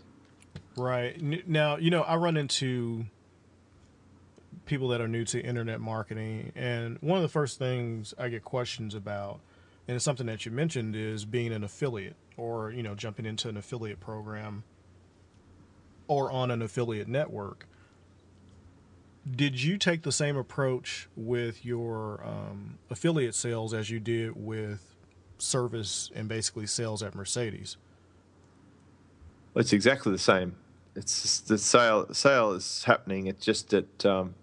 [0.76, 1.20] Right.
[1.46, 3.06] Now, you know, I run into
[4.64, 8.44] people that are new to internet marketing, and one of the first things I get
[8.44, 9.40] questions about,
[9.86, 13.48] and it's something that you mentioned, is being an affiliate or, you know, jumping into
[13.48, 14.64] an affiliate program
[16.10, 17.66] or on an affiliate network.
[19.30, 24.90] Did you take the same approach with your um, affiliate sales as you did with
[25.42, 27.76] service and basically sales at Mercedes.
[29.54, 30.56] Well, it's exactly the same.
[30.94, 32.12] It's the sale.
[32.12, 33.26] Sale is happening.
[33.26, 34.34] It's just that um,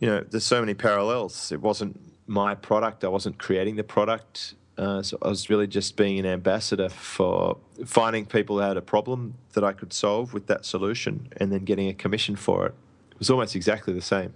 [0.00, 1.52] you know there's so many parallels.
[1.52, 3.04] It wasn't my product.
[3.04, 4.54] I wasn't creating the product.
[4.78, 8.82] Uh, so I was really just being an ambassador for finding people who had a
[8.82, 12.74] problem that I could solve with that solution, and then getting a commission for it.
[13.12, 14.34] It was almost exactly the same.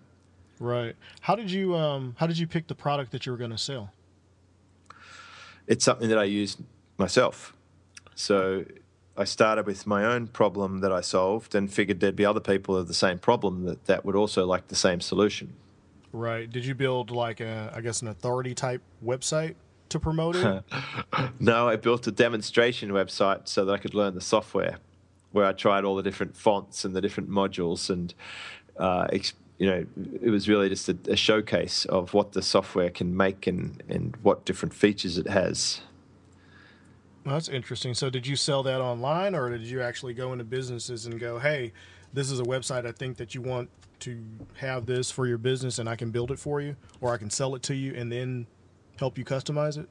[0.58, 0.96] Right.
[1.20, 3.58] How did you um, How did you pick the product that you were going to
[3.58, 3.92] sell?
[5.70, 6.56] it's something that I use
[6.98, 7.54] myself.
[8.16, 8.64] So
[9.16, 12.74] I started with my own problem that I solved and figured there'd be other people
[12.74, 15.52] with the same problem that, that would also like the same solution.
[16.12, 16.50] Right.
[16.50, 19.54] Did you build like a, I guess, an authority type website
[19.90, 20.64] to promote it?
[21.40, 24.78] no, I built a demonstration website so that I could learn the software
[25.32, 28.12] where I tried all the different fonts and the different modules and
[28.76, 29.06] uh,
[29.58, 29.86] you know,
[30.22, 34.16] it was really just a, a, showcase of what the software can make and, and
[34.22, 35.82] what different features it has.
[37.26, 37.92] Well, that's interesting.
[37.92, 41.38] So, did you sell that online, or did you actually go into businesses and go,
[41.38, 41.74] "Hey,
[42.14, 42.86] this is a website.
[42.86, 43.68] I think that you want
[44.00, 44.24] to
[44.54, 47.28] have this for your business, and I can build it for you, or I can
[47.28, 48.46] sell it to you, and then
[49.00, 49.88] help you customize it."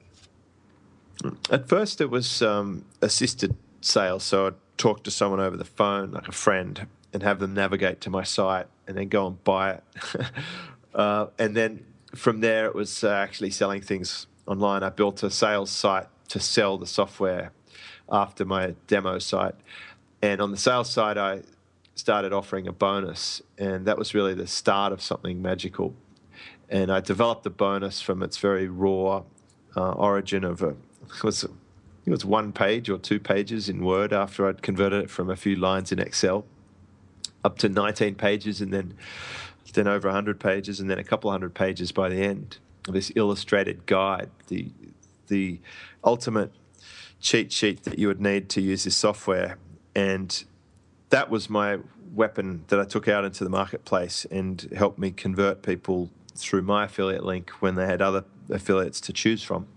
[1.49, 4.23] At first, it was um, assisted sales.
[4.23, 8.01] So I'd talk to someone over the phone, like a friend, and have them navigate
[8.01, 9.83] to my site and then go and buy it.
[10.95, 14.83] uh, and then from there, it was uh, actually selling things online.
[14.83, 17.51] I built a sales site to sell the software
[18.11, 19.55] after my demo site.
[20.21, 21.43] And on the sales side, I
[21.95, 25.93] started offering a bonus, and that was really the start of something magical.
[26.69, 29.23] And I developed the bonus from its very raw
[29.75, 30.75] uh, origin of a
[31.15, 35.09] it was it was one page or two pages in Word after I'd converted it
[35.09, 36.45] from a few lines in Excel
[37.43, 38.93] up to 19 pages and then
[39.73, 42.57] then over 100 pages and then a couple hundred pages by the end.
[42.87, 44.71] This illustrated guide the
[45.27, 45.59] the
[46.03, 46.51] ultimate
[47.19, 49.57] cheat sheet that you would need to use this software.
[49.93, 50.43] And
[51.09, 51.79] that was my
[52.13, 56.85] weapon that I took out into the marketplace and helped me convert people through my
[56.85, 59.67] affiliate link when they had other affiliates to choose from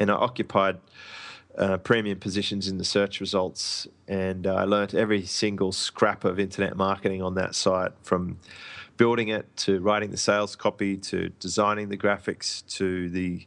[0.00, 0.78] and I occupied
[1.56, 6.40] uh, premium positions in the search results, and uh, I learned every single scrap of
[6.40, 8.38] internet marketing on that site from
[8.96, 13.46] building it to writing the sales copy to designing the graphics to the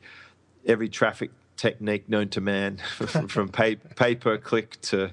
[0.65, 2.77] every traffic technique known to man
[3.27, 5.11] from, pay, pay per click to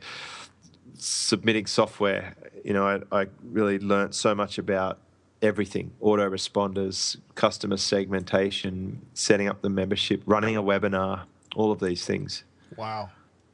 [0.97, 2.35] submitting software.
[2.65, 4.99] You know, I, I really learned so much about
[5.43, 11.23] everything autoresponders, customer segmentation, setting up the membership, running a webinar,
[11.57, 12.45] all of these things.
[12.77, 13.11] Wow,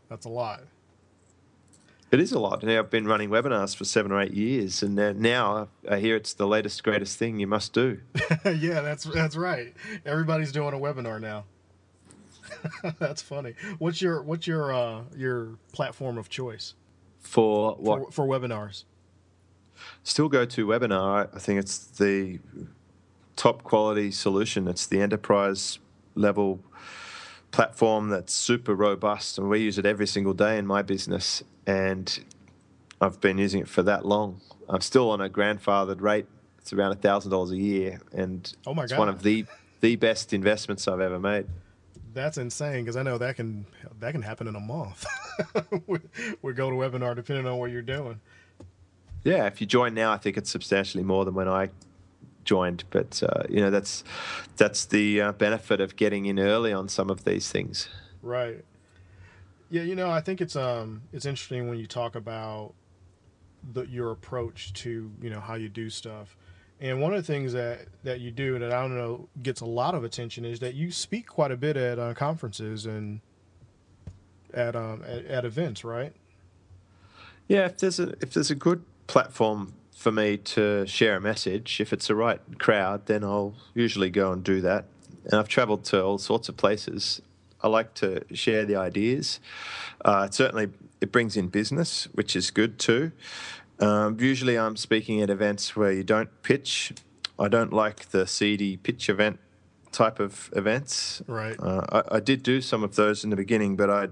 [0.08, 0.62] that's a lot.
[2.12, 2.62] It is a lot.
[2.62, 6.34] Now I've been running webinars for seven or eight years, and now I hear it's
[6.34, 8.00] the latest, greatest thing you must do.
[8.44, 9.74] yeah, that's that's right.
[10.04, 11.44] Everybody's doing a webinar now.
[12.98, 13.54] that's funny.
[13.78, 16.74] What's your what's your uh, your platform of choice
[17.18, 18.84] for what for, for webinars?
[20.02, 21.28] Still GoToWebinar.
[21.34, 22.38] I think it's the
[23.36, 24.68] top quality solution.
[24.68, 25.78] It's the enterprise
[26.14, 26.60] level
[27.50, 31.42] platform that's super robust, and we use it every single day in my business.
[31.66, 32.18] And
[33.00, 34.40] I've been using it for that long.
[34.68, 36.26] I'm still on a grandfathered rate.
[36.58, 38.98] It's around a thousand dollars a year, and oh my it's God.
[38.98, 39.46] one of the
[39.80, 41.46] the best investments I've ever made.
[42.12, 43.66] That's insane because I know that can
[44.00, 45.06] that can happen in a month.
[45.86, 46.00] we,
[46.42, 48.20] we go to webinar depending on what you're doing.
[49.26, 51.70] Yeah, if you join now, I think it's substantially more than when I
[52.44, 52.84] joined.
[52.90, 54.04] But uh, you know, that's
[54.56, 57.88] that's the uh, benefit of getting in early on some of these things.
[58.22, 58.64] Right.
[59.68, 62.74] Yeah, you know, I think it's um it's interesting when you talk about
[63.72, 66.36] the your approach to you know how you do stuff.
[66.78, 69.66] And one of the things that, that you do that I don't know gets a
[69.66, 73.22] lot of attention is that you speak quite a bit at uh, conferences and
[74.54, 76.12] at, um, at at events, right?
[77.48, 81.80] Yeah, if there's a if there's a good platform for me to share a message,
[81.80, 84.84] if it's the right crowd, then I'll usually go and do that.
[85.24, 87.20] And I've travelled to all sorts of places.
[87.62, 89.40] I like to share the ideas.
[90.04, 90.68] Uh, certainly,
[91.00, 93.12] it brings in business, which is good too.
[93.80, 96.92] Um, usually, I'm speaking at events where you don't pitch.
[97.38, 99.40] I don't like the seedy pitch event
[99.92, 101.22] type of events.
[101.26, 101.56] Right.
[101.58, 104.08] Uh, I, I did do some of those in the beginning, but I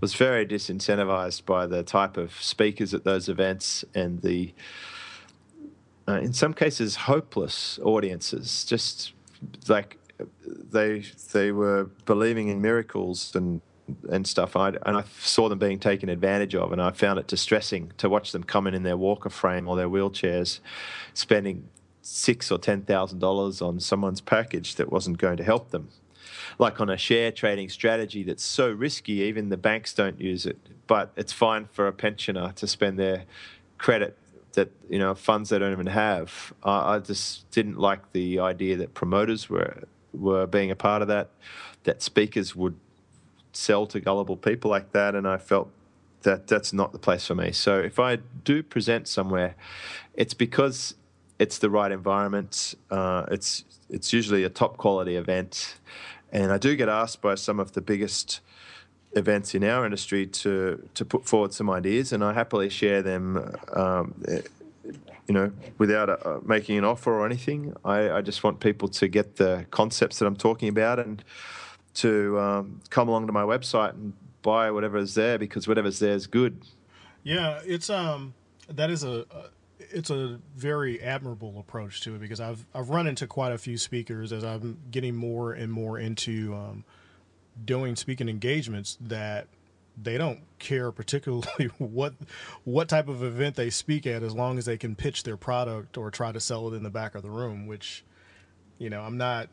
[0.00, 4.54] was very disincentivized by the type of speakers at those events and the,
[6.08, 8.64] uh, in some cases, hopeless audiences.
[8.64, 9.12] Just
[9.68, 9.98] like
[10.44, 13.60] they they were believing in miracles and
[14.08, 14.56] and stuff.
[14.56, 18.08] I, and I saw them being taken advantage of, and I found it distressing to
[18.08, 20.60] watch them come in in their walker frame or their wheelchairs,
[21.12, 21.68] spending
[22.02, 25.88] six or ten thousand dollars on someone's package that wasn't going to help them.
[26.60, 30.58] Like on a share trading strategy that's so risky, even the banks don't use it.
[30.86, 33.24] But it's fine for a pensioner to spend their
[33.78, 34.16] credit
[34.52, 36.52] that you know funds they don't even have.
[36.62, 41.08] I, I just didn't like the idea that promoters were were being a part of
[41.08, 41.30] that.
[41.84, 42.76] That speakers would
[43.52, 45.70] sell to gullible people like that, and I felt
[46.22, 47.52] that that's not the place for me.
[47.52, 49.54] So if I do present somewhere,
[50.14, 50.94] it's because
[51.38, 52.74] it's the right environment.
[52.90, 55.76] Uh, it's it's usually a top quality event,
[56.32, 58.40] and I do get asked by some of the biggest
[59.12, 63.54] events in our industry to to put forward some ideas, and I happily share them.
[63.72, 64.14] Um,
[65.26, 69.06] you know, without uh, making an offer or anything, I, I just want people to
[69.06, 71.22] get the concepts that I'm talking about and
[71.94, 74.12] to um, come along to my website and
[74.42, 76.62] buy whatever is there because whatever's there is good.
[77.22, 78.34] Yeah, it's um
[78.68, 79.50] that is a, a
[79.92, 83.76] it's a very admirable approach to it because I've I've run into quite a few
[83.78, 86.84] speakers as I'm getting more and more into um,
[87.64, 89.48] doing speaking engagements that
[90.00, 92.14] they don't care particularly what
[92.64, 95.98] what type of event they speak at as long as they can pitch their product
[95.98, 98.04] or try to sell it in the back of the room which
[98.78, 99.48] you know I'm not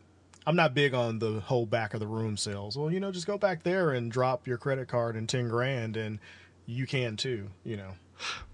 [0.48, 2.78] I'm not big on the whole back of the room sales.
[2.78, 5.98] Well, you know, just go back there and drop your credit card and 10 grand
[5.98, 6.20] and
[6.66, 7.92] you can too, you know.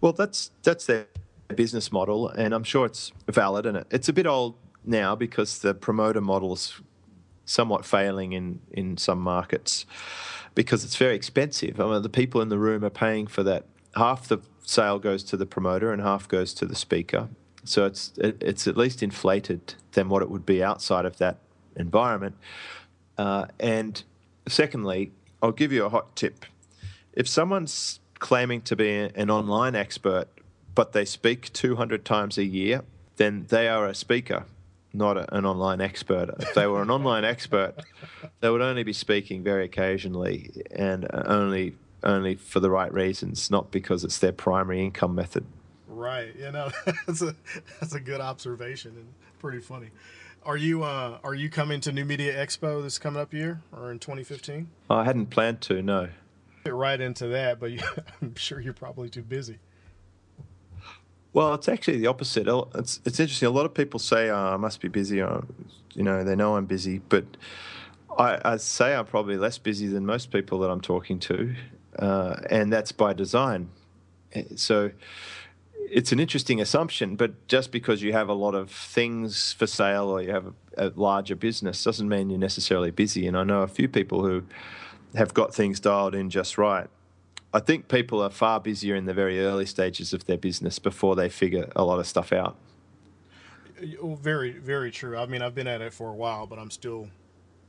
[0.02, 1.06] Well, that's that's their
[1.54, 5.74] business model and I'm sure it's valid and it's a bit old now because the
[5.74, 6.82] promoter model's
[7.46, 9.86] somewhat failing in in some markets
[10.56, 11.80] because it's very expensive.
[11.80, 13.66] I mean, the people in the room are paying for that.
[13.96, 17.30] Half the sale goes to the promoter and half goes to the speaker.
[17.64, 21.38] So it's it's at least inflated than what it would be outside of that
[21.76, 22.36] environment.
[23.18, 24.04] Uh, and
[24.48, 25.12] secondly,
[25.42, 26.46] I'll give you a hot tip.
[27.14, 30.28] If someone's claiming to be an online expert,
[30.76, 32.84] but they speak 200 times a year,
[33.18, 34.46] then they are a speaker,
[34.94, 36.30] not a, an online expert.
[36.40, 37.76] If they were an online expert,
[38.40, 43.72] they would only be speaking very occasionally and only only for the right reasons, not
[43.72, 45.46] because it's their primary income method.
[45.88, 46.36] Right.
[46.36, 46.70] You know,
[47.08, 47.36] that's a
[47.80, 49.90] that's a good observation and pretty funny.
[50.46, 53.92] Are you uh, are you coming to New Media Expo this coming up year or
[53.92, 54.70] in 2015?
[54.90, 55.82] I hadn't planned to.
[55.82, 56.10] No.
[56.66, 57.80] Get right into that, but you,
[58.22, 59.60] I'm sure you're probably too busy.
[61.34, 62.48] Well, it's actually the opposite.
[62.76, 63.48] It's it's interesting.
[63.48, 65.22] A lot of people say oh, I must be busy.
[65.22, 65.46] Or,
[65.94, 67.26] you know, they know I'm busy, but
[68.18, 71.56] I, I say I'm probably less busy than most people that I'm talking to,
[71.98, 73.70] uh, and that's by design.
[74.56, 74.92] So
[75.90, 80.06] it's an interesting assumption, but just because you have a lot of things for sale
[80.06, 83.28] or you have a, a, larger business doesn't mean you're necessarily busy.
[83.28, 84.44] And I know a few people who
[85.14, 86.88] have got things dialed in just right.
[87.54, 91.16] I think people are far busier in the very early stages of their business before
[91.16, 92.58] they figure a lot of stuff out.
[94.02, 95.18] Very, very true.
[95.18, 97.10] I mean, I've been at it for a while, but I'm still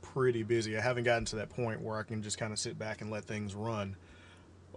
[0.01, 0.77] pretty busy.
[0.77, 3.11] I haven't gotten to that point where I can just kind of sit back and
[3.11, 3.95] let things run.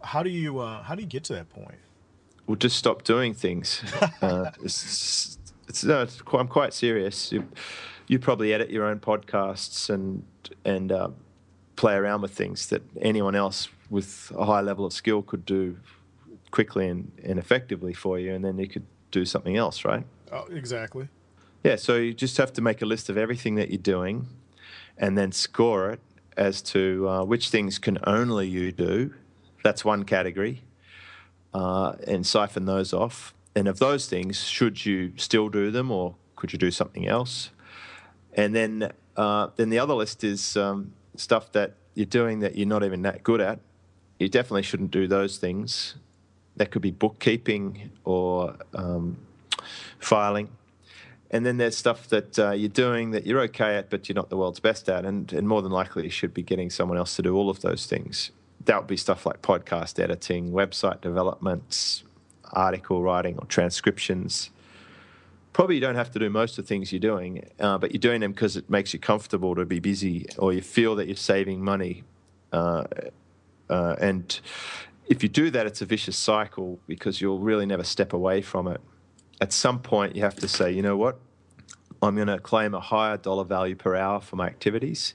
[0.02, 1.78] How do you uh, how do you get to that point?
[2.48, 3.82] will just stop doing things.
[4.22, 5.38] uh, it's,
[5.68, 7.30] it's, no, it's quite, I'm quite serious.
[7.30, 7.46] You,
[8.08, 10.24] you, probably edit your own podcasts and
[10.64, 11.10] and uh,
[11.76, 15.76] play around with things that anyone else with a high level of skill could do
[16.50, 20.04] quickly and, and effectively for you, and then you could do something else, right?
[20.32, 21.08] Oh, exactly.
[21.64, 24.26] Yeah, so you just have to make a list of everything that you're doing
[24.96, 26.00] and then score it
[26.36, 29.14] as to uh, which things can only you do.
[29.64, 30.62] That's one category.
[31.52, 33.34] Uh, and siphon those off.
[33.56, 37.50] And of those things, should you still do them or could you do something else?
[38.34, 42.68] And then, uh, then the other list is um, stuff that you're doing that you're
[42.68, 43.58] not even that good at.
[44.18, 45.94] You definitely shouldn't do those things.
[46.56, 49.18] That could be bookkeeping or um,
[50.00, 50.50] filing
[51.30, 54.30] and then there's stuff that uh, you're doing that you're okay at, but you're not
[54.30, 57.16] the world's best at, and, and more than likely you should be getting someone else
[57.16, 58.30] to do all of those things.
[58.64, 62.02] That would be stuff like podcast editing, website developments,
[62.52, 64.50] article writing, or transcriptions.
[65.52, 68.00] Probably you don't have to do most of the things you're doing, uh, but you're
[68.00, 71.16] doing them because it makes you comfortable to be busy, or you feel that you're
[71.16, 72.04] saving money.
[72.52, 72.84] Uh,
[73.70, 74.40] uh and
[75.06, 78.68] if you do that, it's a vicious cycle because you'll really never step away from
[78.68, 78.78] it
[79.40, 81.18] at some point you have to say, you know what,
[82.02, 85.14] I'm going to claim a higher dollar value per hour for my activities,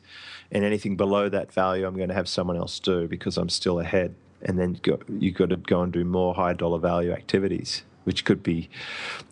[0.51, 3.79] and anything below that value, I'm going to have someone else do because I'm still
[3.79, 4.15] ahead.
[4.41, 4.79] And then
[5.19, 8.69] you've got to go and do more high dollar value activities, which could be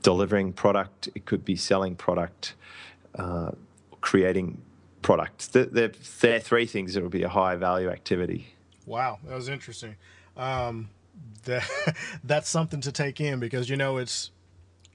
[0.02, 2.54] delivering product, it could be selling product,
[3.16, 3.52] uh,
[4.00, 4.62] creating
[5.02, 5.52] product.
[5.52, 5.92] There,
[6.24, 8.56] are three things that would be a high value activity.
[8.86, 9.96] Wow, that was interesting.
[10.38, 10.90] Um,
[11.46, 11.68] that,
[12.24, 14.32] that's something to take in because you know it's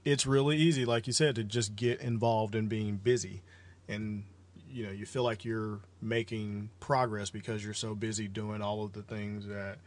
[0.07, 3.41] it's really easy, like you said, to just get involved in being busy.
[3.89, 4.23] And,
[4.69, 8.93] you know, you feel like you're making progress because you're so busy doing all of
[8.93, 9.79] the things that,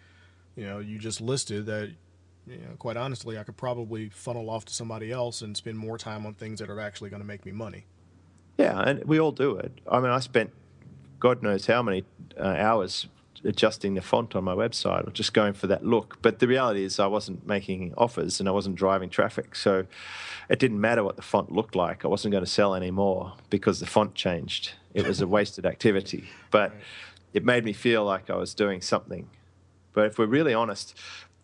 [0.56, 1.90] you know, you just listed that,
[2.46, 5.96] you know, quite honestly, I could probably funnel off to somebody else and spend more
[5.96, 7.86] time on things that are actually going to make me money.
[8.58, 9.80] Yeah, and we all do it.
[9.90, 10.52] I mean, I spent
[11.18, 12.04] God knows how many
[12.38, 13.06] uh, hours
[13.44, 16.18] adjusting the font on my website or just going for that look.
[16.22, 19.56] But the reality is, I wasn't making offers and I wasn't driving traffic.
[19.56, 19.86] So
[20.48, 22.04] it didn't matter what the font looked like.
[22.04, 24.72] I wasn't going to sell anymore because the font changed.
[24.94, 26.28] It was a wasted activity.
[26.50, 26.72] But
[27.32, 29.28] it made me feel like I was doing something.
[29.92, 30.96] But if we're really honest,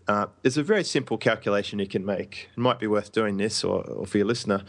[0.09, 2.49] uh, there's a very simple calculation you can make.
[2.53, 4.63] It might be worth doing this or, or for your listener,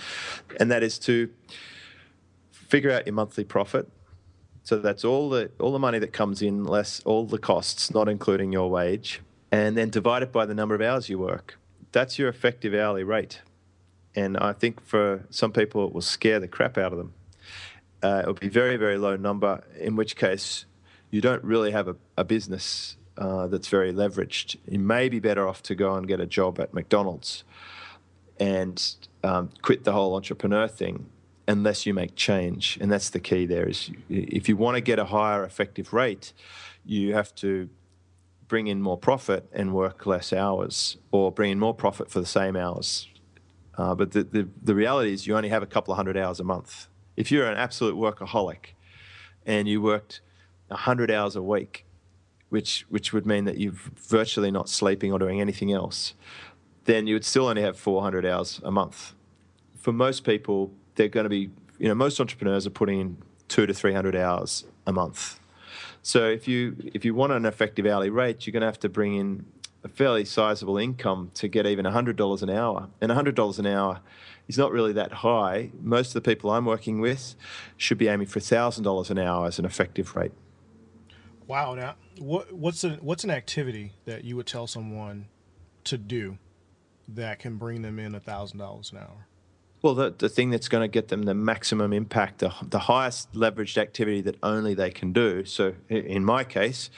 [0.60, 1.30] and that is to
[2.52, 3.88] figure out your monthly profit
[4.68, 8.10] so that's all the all the money that comes in less all the costs, not
[8.10, 11.58] including your wage, and then divide it by the number of hours you work.
[11.94, 13.44] That's your effective hourly rate.
[14.14, 17.14] And I think for some people it will scare the crap out of them.
[18.04, 19.64] Uh, it will be very very low number.
[19.80, 20.66] In which case,
[21.12, 24.58] you don't really have a, a business uh, that's very leveraged.
[24.68, 27.46] You may be better off to go and get a job at McDonald's
[28.38, 28.84] and
[29.24, 31.06] um, quit the whole entrepreneur thing
[31.48, 32.78] unless you make change.
[32.82, 36.34] And that's the key there is if you want to get a higher effective rate,
[36.86, 37.70] you have to
[38.48, 42.26] bring in more profit and work less hours or bring in more profit for the
[42.26, 43.08] same hours.
[43.78, 46.40] Uh, but the, the, the reality is you only have a couple of hundred hours
[46.40, 46.88] a month.
[47.16, 48.74] If you're an absolute workaholic
[49.46, 50.22] and you worked
[50.70, 51.86] 100 hours a week,
[52.50, 56.14] which, which would mean that you're virtually not sleeping or doing anything else,
[56.86, 59.14] then you would still only have 400 hours a month.
[59.78, 63.18] For most people, they're going to be, you know, most entrepreneurs are putting in
[63.48, 65.40] two to 300 hours a month.
[66.02, 68.90] So if you if you want an effective hourly rate, you're going to have to
[68.90, 69.46] bring in
[69.84, 72.90] a fairly sizable income to get even $100 an hour.
[73.00, 74.02] And $100 an hour
[74.48, 75.72] is not really that high.
[75.82, 77.36] Most of the people I'm working with
[77.78, 80.34] should be aiming for $1,000 an hour as an effective rate.
[81.48, 81.76] Wow.
[81.76, 85.28] Now, what, what's, a, what's an activity that you would tell someone
[85.86, 86.38] to do
[87.08, 89.27] that can bring them in $1,000 an hour?
[89.82, 93.32] Well, the, the thing that's going to get them the maximum impact, the, the highest
[93.34, 95.46] leveraged activity that only they can do.
[95.46, 96.90] So, in my case,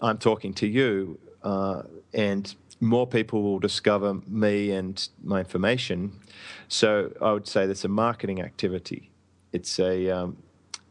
[0.00, 1.82] I'm talking to you, uh,
[2.12, 6.20] and more people will discover me and my information.
[6.68, 9.10] So, I would say that's a marketing activity.
[9.52, 10.36] It's a um,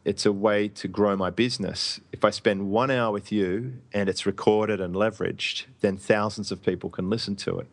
[0.04, 2.00] it's a way to grow my business.
[2.10, 6.60] If I spend one hour with you and it's recorded and leveraged, then thousands of
[6.62, 7.68] people can listen to it.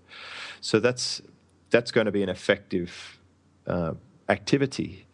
[0.61, 1.23] So that's
[1.71, 3.18] that's going to be an effective
[3.70, 3.93] uh,
[4.28, 5.05] activity.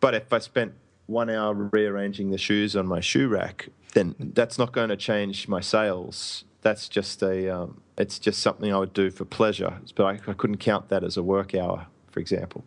[0.00, 0.74] But if I spent
[1.06, 5.48] one hour rearranging the shoes on my shoe rack, then that's not going to change
[5.48, 6.44] my sales.
[6.62, 9.78] That's just a, um, it's just something I would do for pleasure.
[9.94, 12.64] But I, I, couldn't count that as a work hour, for example.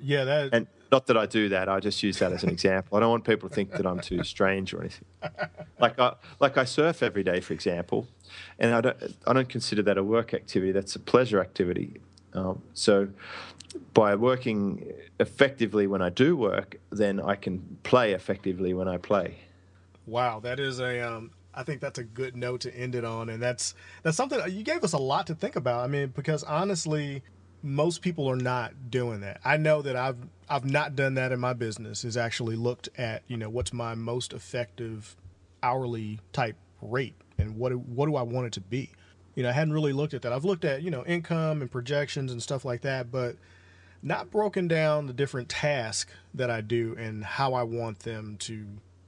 [0.00, 1.68] Yeah, that and not that I do that.
[1.68, 2.96] I just use that as an example.
[2.96, 5.04] I don't want people to think that I'm too strange or anything.
[5.80, 8.08] Like I like I surf every day, for example,
[8.58, 10.72] and I don't I don't consider that a work activity.
[10.72, 12.00] That's a pleasure activity.
[12.34, 13.08] Um, so
[13.94, 19.38] by working effectively when I do work, then I can play effectively when I play.
[20.06, 21.00] Wow, that is a.
[21.00, 24.40] Um, I think that's a good note to end it on, and that's that's something
[24.48, 25.80] you gave us a lot to think about.
[25.80, 27.22] I mean, because honestly,
[27.62, 29.40] most people are not doing that.
[29.44, 32.04] I know that I've I've not done that in my business.
[32.04, 35.16] Is actually looked at you know what's my most effective
[35.62, 38.90] hourly type rate and what what do I want it to be.
[39.34, 40.32] You know, I hadn't really looked at that.
[40.32, 43.36] I've looked at you know income and projections and stuff like that, but
[44.02, 48.66] not broken down the different tasks that I do and how I want them to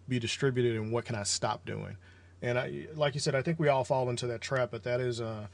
[0.08, 1.96] be distributed and what can I stop doing.
[2.42, 5.00] And I, like you said, I think we all fall into that trap, but that
[5.00, 5.48] is a,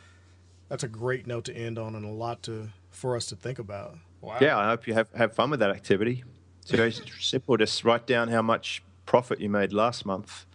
[0.68, 3.58] that's a great note to end on and a lot to for us to think
[3.58, 3.98] about.
[4.20, 4.38] Wow.
[4.40, 6.24] Yeah, I hope you have, have fun with that activity.
[6.62, 7.56] It's very simple.
[7.56, 10.46] Just write down how much profit you made last month,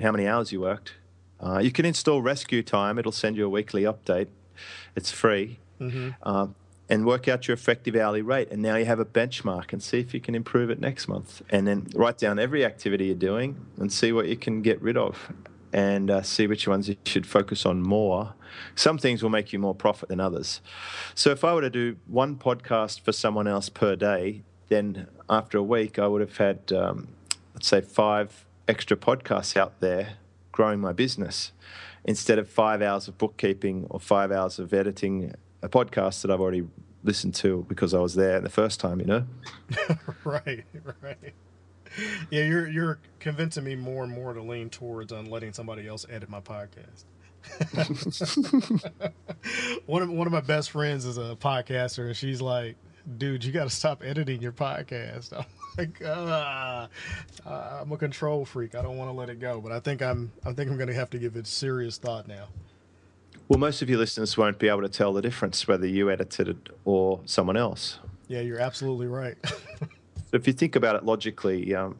[0.00, 0.94] how many hours you worked.
[1.40, 2.98] Uh, you can install Rescue Time.
[2.98, 4.28] It'll send you a weekly update.
[4.94, 5.58] It's free.
[5.80, 6.10] Mm-hmm.
[6.22, 6.48] Uh,
[6.88, 8.50] and work out your effective hourly rate.
[8.50, 11.42] And now you have a benchmark and see if you can improve it next month.
[11.50, 14.96] And then write down every activity you're doing and see what you can get rid
[14.96, 15.32] of
[15.72, 18.34] and uh, see which ones you should focus on more.
[18.74, 20.62] Some things will make you more profit than others.
[21.14, 25.58] So if I were to do one podcast for someone else per day, then after
[25.58, 27.08] a week, I would have had, um,
[27.54, 30.14] let's say, five extra podcasts out there
[30.52, 31.52] growing my business
[32.04, 36.40] instead of five hours of bookkeeping or five hours of editing a podcast that I've
[36.40, 36.66] already
[37.04, 39.26] listened to because I was there the first time, you know?
[40.24, 40.64] right,
[41.00, 41.34] right.
[42.30, 46.04] Yeah, you're you're convincing me more and more to lean towards on letting somebody else
[46.10, 47.04] edit my podcast.
[49.86, 52.76] one of one of my best friends is a podcaster, and she's like,
[53.16, 55.46] "Dude, you got to stop editing your podcast." I'm
[55.78, 56.88] like, uh,
[57.46, 58.74] "I'm a control freak.
[58.74, 60.88] I don't want to let it go, but I think I'm I think I'm going
[60.88, 62.48] to have to give it serious thought now."
[63.48, 66.48] Well, most of your listeners won't be able to tell the difference whether you edited
[66.48, 67.98] it or someone else.
[68.26, 69.36] Yeah, you're absolutely right.
[70.32, 71.96] if you think about it logically, um,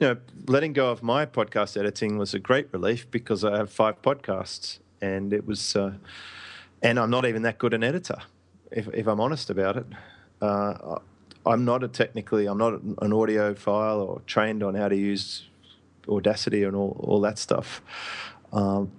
[0.00, 0.16] you know,
[0.48, 4.80] letting go of my podcast editing was a great relief because I have five podcasts,
[5.00, 5.92] and it was, uh,
[6.82, 8.18] and I'm not even that good an editor,
[8.72, 9.86] if, if I'm honest about it.
[10.42, 10.98] Uh,
[11.46, 15.46] I'm not a technically, I'm not an audiophile or trained on how to use
[16.08, 17.82] Audacity and all, all that stuff.
[18.52, 18.90] Um,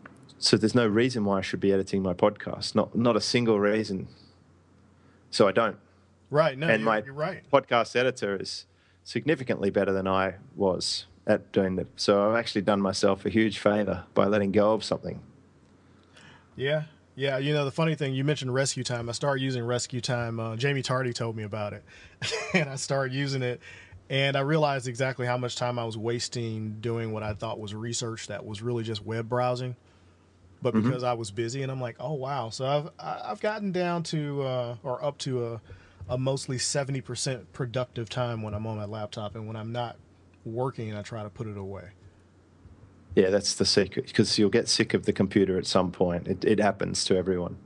[0.41, 2.73] so there's no reason why I should be editing my podcast.
[2.73, 4.07] Not not a single reason.
[5.29, 5.77] So I don't.
[6.31, 6.57] Right.
[6.57, 7.43] No, and you're, my you're right.
[7.51, 8.65] podcast editor is
[9.03, 11.87] significantly better than I was at doing it.
[11.95, 15.21] So I've actually done myself a huge favor by letting go of something.
[16.55, 16.83] Yeah.
[17.13, 19.09] Yeah, you know the funny thing you mentioned rescue time.
[19.09, 20.39] I started using rescue time.
[20.39, 21.83] Uh, Jaime Tardy told me about it,
[22.53, 23.59] and I started using it,
[24.09, 27.75] and I realized exactly how much time I was wasting doing what I thought was
[27.75, 29.75] research that was really just web browsing
[30.61, 30.87] but mm-hmm.
[30.89, 31.03] because.
[31.03, 32.49] I was busy, and I'm like, oh wow.
[32.49, 35.61] So I've I've gotten down to uh, or up to a
[36.09, 39.97] a mostly seventy percent productive time when I'm on my laptop, and when I'm not
[40.45, 41.89] working, I try to put it away.
[43.15, 46.27] Yeah, that's the secret because you'll get sick of the computer at some point.
[46.27, 47.57] It it happens to everyone.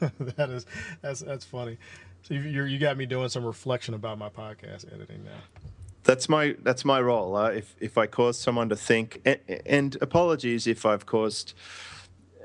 [0.00, 0.66] that is
[1.00, 1.78] that's that's funny.
[2.22, 5.70] So you you got me doing some reflection about my podcast editing now
[6.04, 7.34] that's my that's my role.
[7.36, 11.54] Uh, if if I cause someone to think, and, and, apologies if I've caused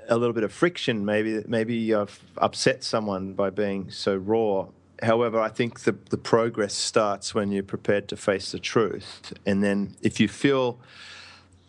[0.09, 1.05] a little bit of friction.
[1.05, 4.67] Maybe maybe I've upset someone by being so raw.
[5.03, 9.63] However, I think the the progress starts when you're prepared to face the truth, and
[9.63, 10.79] then if you feel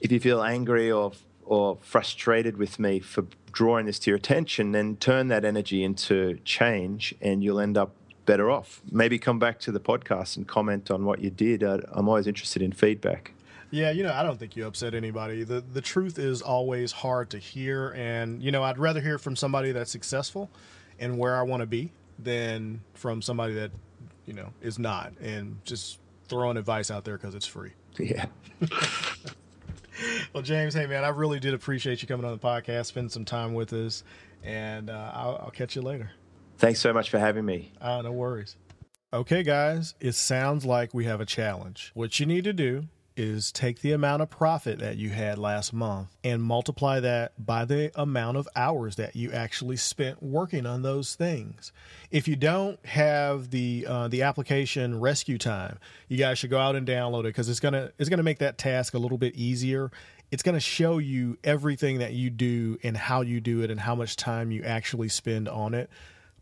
[0.00, 1.12] if you feel angry or
[1.44, 6.38] or frustrated with me for drawing this to your attention, then turn that energy into
[6.44, 7.94] change, and you'll end up
[8.26, 8.80] better off.
[8.90, 11.62] Maybe come back to the podcast and comment on what you did.
[11.62, 13.32] I'm always interested in feedback.
[13.70, 15.44] Yeah, you know, I don't think you upset anybody.
[15.44, 19.36] The the truth is always hard to hear and you know, I'd rather hear from
[19.36, 20.50] somebody that's successful
[20.98, 23.70] and where I want to be than from somebody that,
[24.26, 25.98] you know, is not and just
[26.28, 27.72] throwing advice out there cuz it's free.
[27.98, 28.26] Yeah.
[30.32, 33.24] well, James, hey man, I really did appreciate you coming on the podcast, spending some
[33.24, 34.02] time with us,
[34.42, 36.10] and uh, I'll, I'll catch you later.
[36.60, 37.72] Thanks so much for having me.
[37.80, 38.54] Uh, no worries.
[39.14, 41.90] Okay, guys, it sounds like we have a challenge.
[41.94, 42.84] What you need to do
[43.16, 47.64] is take the amount of profit that you had last month and multiply that by
[47.64, 51.72] the amount of hours that you actually spent working on those things.
[52.10, 56.76] If you don't have the uh, the application Rescue Time, you guys should go out
[56.76, 59.90] and download it because it's gonna it's gonna make that task a little bit easier.
[60.30, 63.94] It's gonna show you everything that you do and how you do it and how
[63.94, 65.88] much time you actually spend on it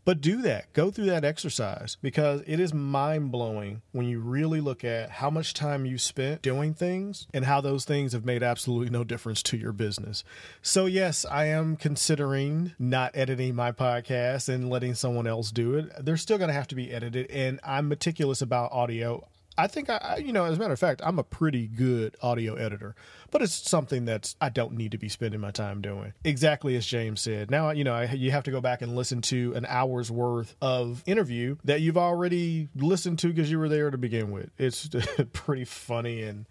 [0.09, 0.73] But do that.
[0.73, 5.29] Go through that exercise because it is mind blowing when you really look at how
[5.29, 9.43] much time you spent doing things and how those things have made absolutely no difference
[9.43, 10.23] to your business.
[10.63, 15.91] So, yes, I am considering not editing my podcast and letting someone else do it.
[16.03, 19.27] They're still going to have to be edited, and I'm meticulous about audio.
[19.59, 22.55] I think I, you know, as a matter of fact, I'm a pretty good audio
[22.55, 22.95] editor,
[23.29, 26.13] but it's something that's I don't need to be spending my time doing.
[26.23, 27.51] Exactly as James said.
[27.51, 30.55] Now, you know, I, you have to go back and listen to an hour's worth
[30.61, 34.49] of interview that you've already listened to because you were there to begin with.
[34.57, 34.89] It's
[35.33, 36.45] pretty funny, and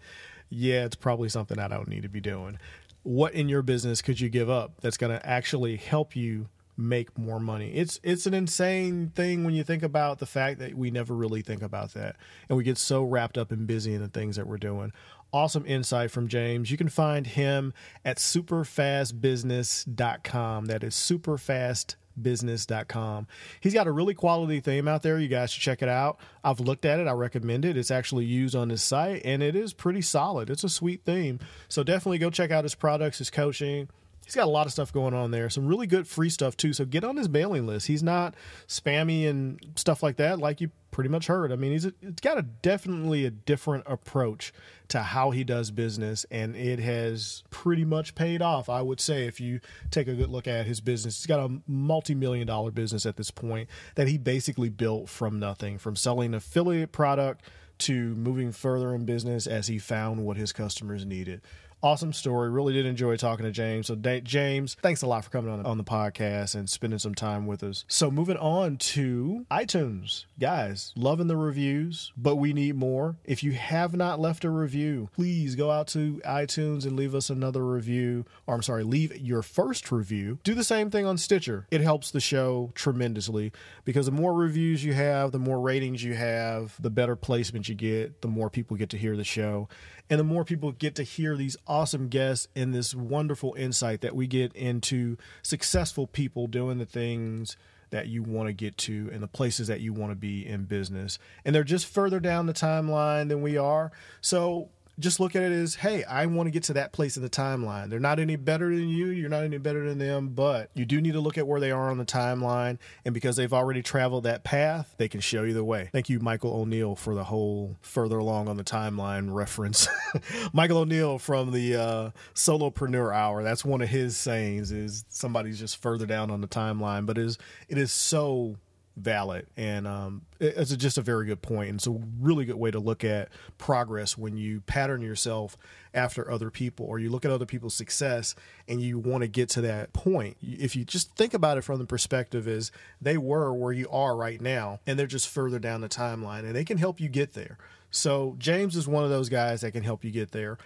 [0.49, 2.59] yeah, it's probably something I don't need to be doing.
[3.01, 6.47] What in your business could you give up that's going to actually help you
[6.79, 7.71] make more money.
[7.73, 11.41] It's it's an insane thing when you think about the fact that we never really
[11.41, 12.15] think about that.
[12.47, 14.93] And we get so wrapped up and busy in the things that we're doing.
[15.31, 16.71] Awesome insight from James.
[16.71, 17.71] You can find him
[18.03, 20.65] at superfastbusiness.com.
[20.65, 23.27] That is superfastbusiness.com.
[23.59, 25.19] He's got a really quality theme out there.
[25.19, 26.19] You guys should check it out.
[26.43, 27.07] I've looked at it.
[27.07, 27.77] I recommend it.
[27.77, 30.49] It's actually used on his site and it is pretty solid.
[30.49, 31.37] It's a sweet theme.
[31.67, 33.89] So definitely go check out his products, his coaching
[34.29, 35.49] he's got a lot of stuff going on there.
[35.49, 36.71] Some really good free stuff too.
[36.71, 37.87] So get on his mailing list.
[37.87, 38.35] He's not
[38.67, 41.51] spammy and stuff like that, like you pretty much heard.
[41.51, 44.53] I mean, he's a, it's got a definitely a different approach
[44.89, 48.69] to how he does business, and it has pretty much paid off.
[48.69, 51.59] I would say if you take a good look at his business, he's got a
[51.65, 56.91] multi-million dollar business at this point that he basically built from nothing, from selling affiliate
[56.91, 57.41] product
[57.79, 61.41] to moving further in business as he found what his customers needed
[61.81, 62.49] awesome story.
[62.49, 63.87] Really did enjoy talking to James.
[63.87, 67.47] So, James, thanks a lot for coming on on the podcast and spending some time
[67.47, 67.85] with us.
[67.87, 73.17] So, moving on to iTunes, guys, loving the reviews, but we need more.
[73.25, 77.29] If you have not left a review, please go out to iTunes and leave us
[77.29, 78.25] another review.
[78.47, 80.39] Or I'm sorry, leave your first review.
[80.43, 81.67] Do the same thing on Stitcher.
[81.71, 83.51] It helps the show tremendously
[83.85, 87.75] because the more reviews you have, the more ratings you have, the better placement you
[87.75, 89.67] get, the more people get to hear the show
[90.09, 94.15] and the more people get to hear these awesome guests and this wonderful insight that
[94.15, 97.55] we get into successful people doing the things
[97.91, 100.65] that you want to get to and the places that you want to be in
[100.65, 101.17] business.
[101.43, 103.91] And they're just further down the timeline than we are.
[104.21, 104.69] So
[104.99, 107.29] just look at it as, hey, I want to get to that place in the
[107.29, 107.89] timeline.
[107.89, 109.07] They're not any better than you.
[109.07, 111.71] You're not any better than them, but you do need to look at where they
[111.71, 112.77] are on the timeline.
[113.05, 115.89] And because they've already traveled that path, they can show you the way.
[115.91, 119.87] Thank you, Michael O'Neill, for the whole further along on the timeline reference.
[120.53, 123.43] Michael O'Neill from the uh, Solopreneur Hour.
[123.43, 127.37] That's one of his sayings is somebody's just further down on the timeline, but is,
[127.67, 128.57] it is so
[128.99, 129.47] valid.
[129.57, 132.79] And um, it's just a very good point and it's a really good way to
[132.79, 135.57] look at progress when you pattern yourself
[135.93, 138.35] after other people or you look at other people's success
[138.67, 140.37] and you want to get to that point.
[140.41, 142.71] If you just think about it from the perspective is
[143.01, 146.55] they were where you are right now and they're just further down the timeline and
[146.55, 147.57] they can help you get there.
[147.91, 150.57] So james is one of those guys that can help you get there.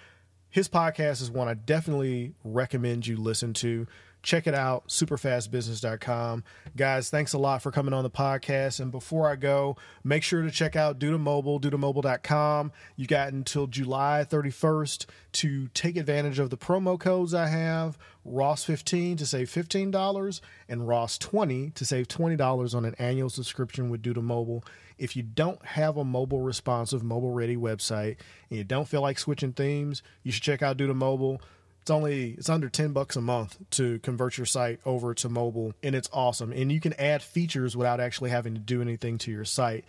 [0.49, 3.87] His podcast is one i definitely recommend you listen to
[4.23, 6.43] check it out superfastbusiness.com
[6.75, 8.79] guys thanks a lot for coming on the podcast.
[8.79, 13.67] And before i go make sure to check out duda mobile dudamobile.com you got until
[13.67, 19.49] july 31st to take advantage of the promo codes i have ross 15 to save
[19.49, 24.63] $15 and ross 20 to save $20 on an annual subscription with duda mobile.
[24.97, 28.17] If you don't have a mobile responsive mobile ready website
[28.49, 31.41] and you don't feel like switching themes you should check out duda mobile
[31.83, 35.73] it's only it's under 10 bucks a month to convert your site over to mobile
[35.83, 36.53] and it's awesome.
[36.53, 39.83] And you can add features without actually having to do anything to your site.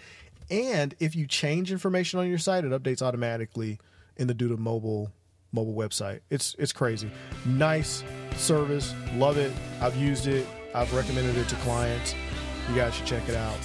[0.51, 3.79] And if you change information on your site, it updates automatically
[4.17, 5.13] in the Duda mobile
[5.53, 6.19] mobile website.
[6.31, 7.13] It's it's crazy.
[7.47, 8.03] Nice
[8.35, 9.53] service, love it.
[9.81, 10.49] I've used it.
[10.75, 12.13] I've recommended it to clients.
[12.71, 13.59] You guys should check it out.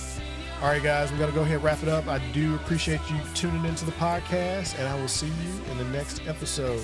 [0.61, 2.05] All right, guys, we're going to go ahead and wrap it up.
[2.07, 5.85] I do appreciate you tuning into the podcast, and I will see you in the
[5.85, 6.83] next episode.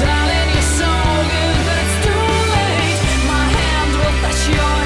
[0.00, 0.90] Darling, you're so
[1.30, 3.00] good, but it's too late.
[3.26, 4.85] My hand will touch your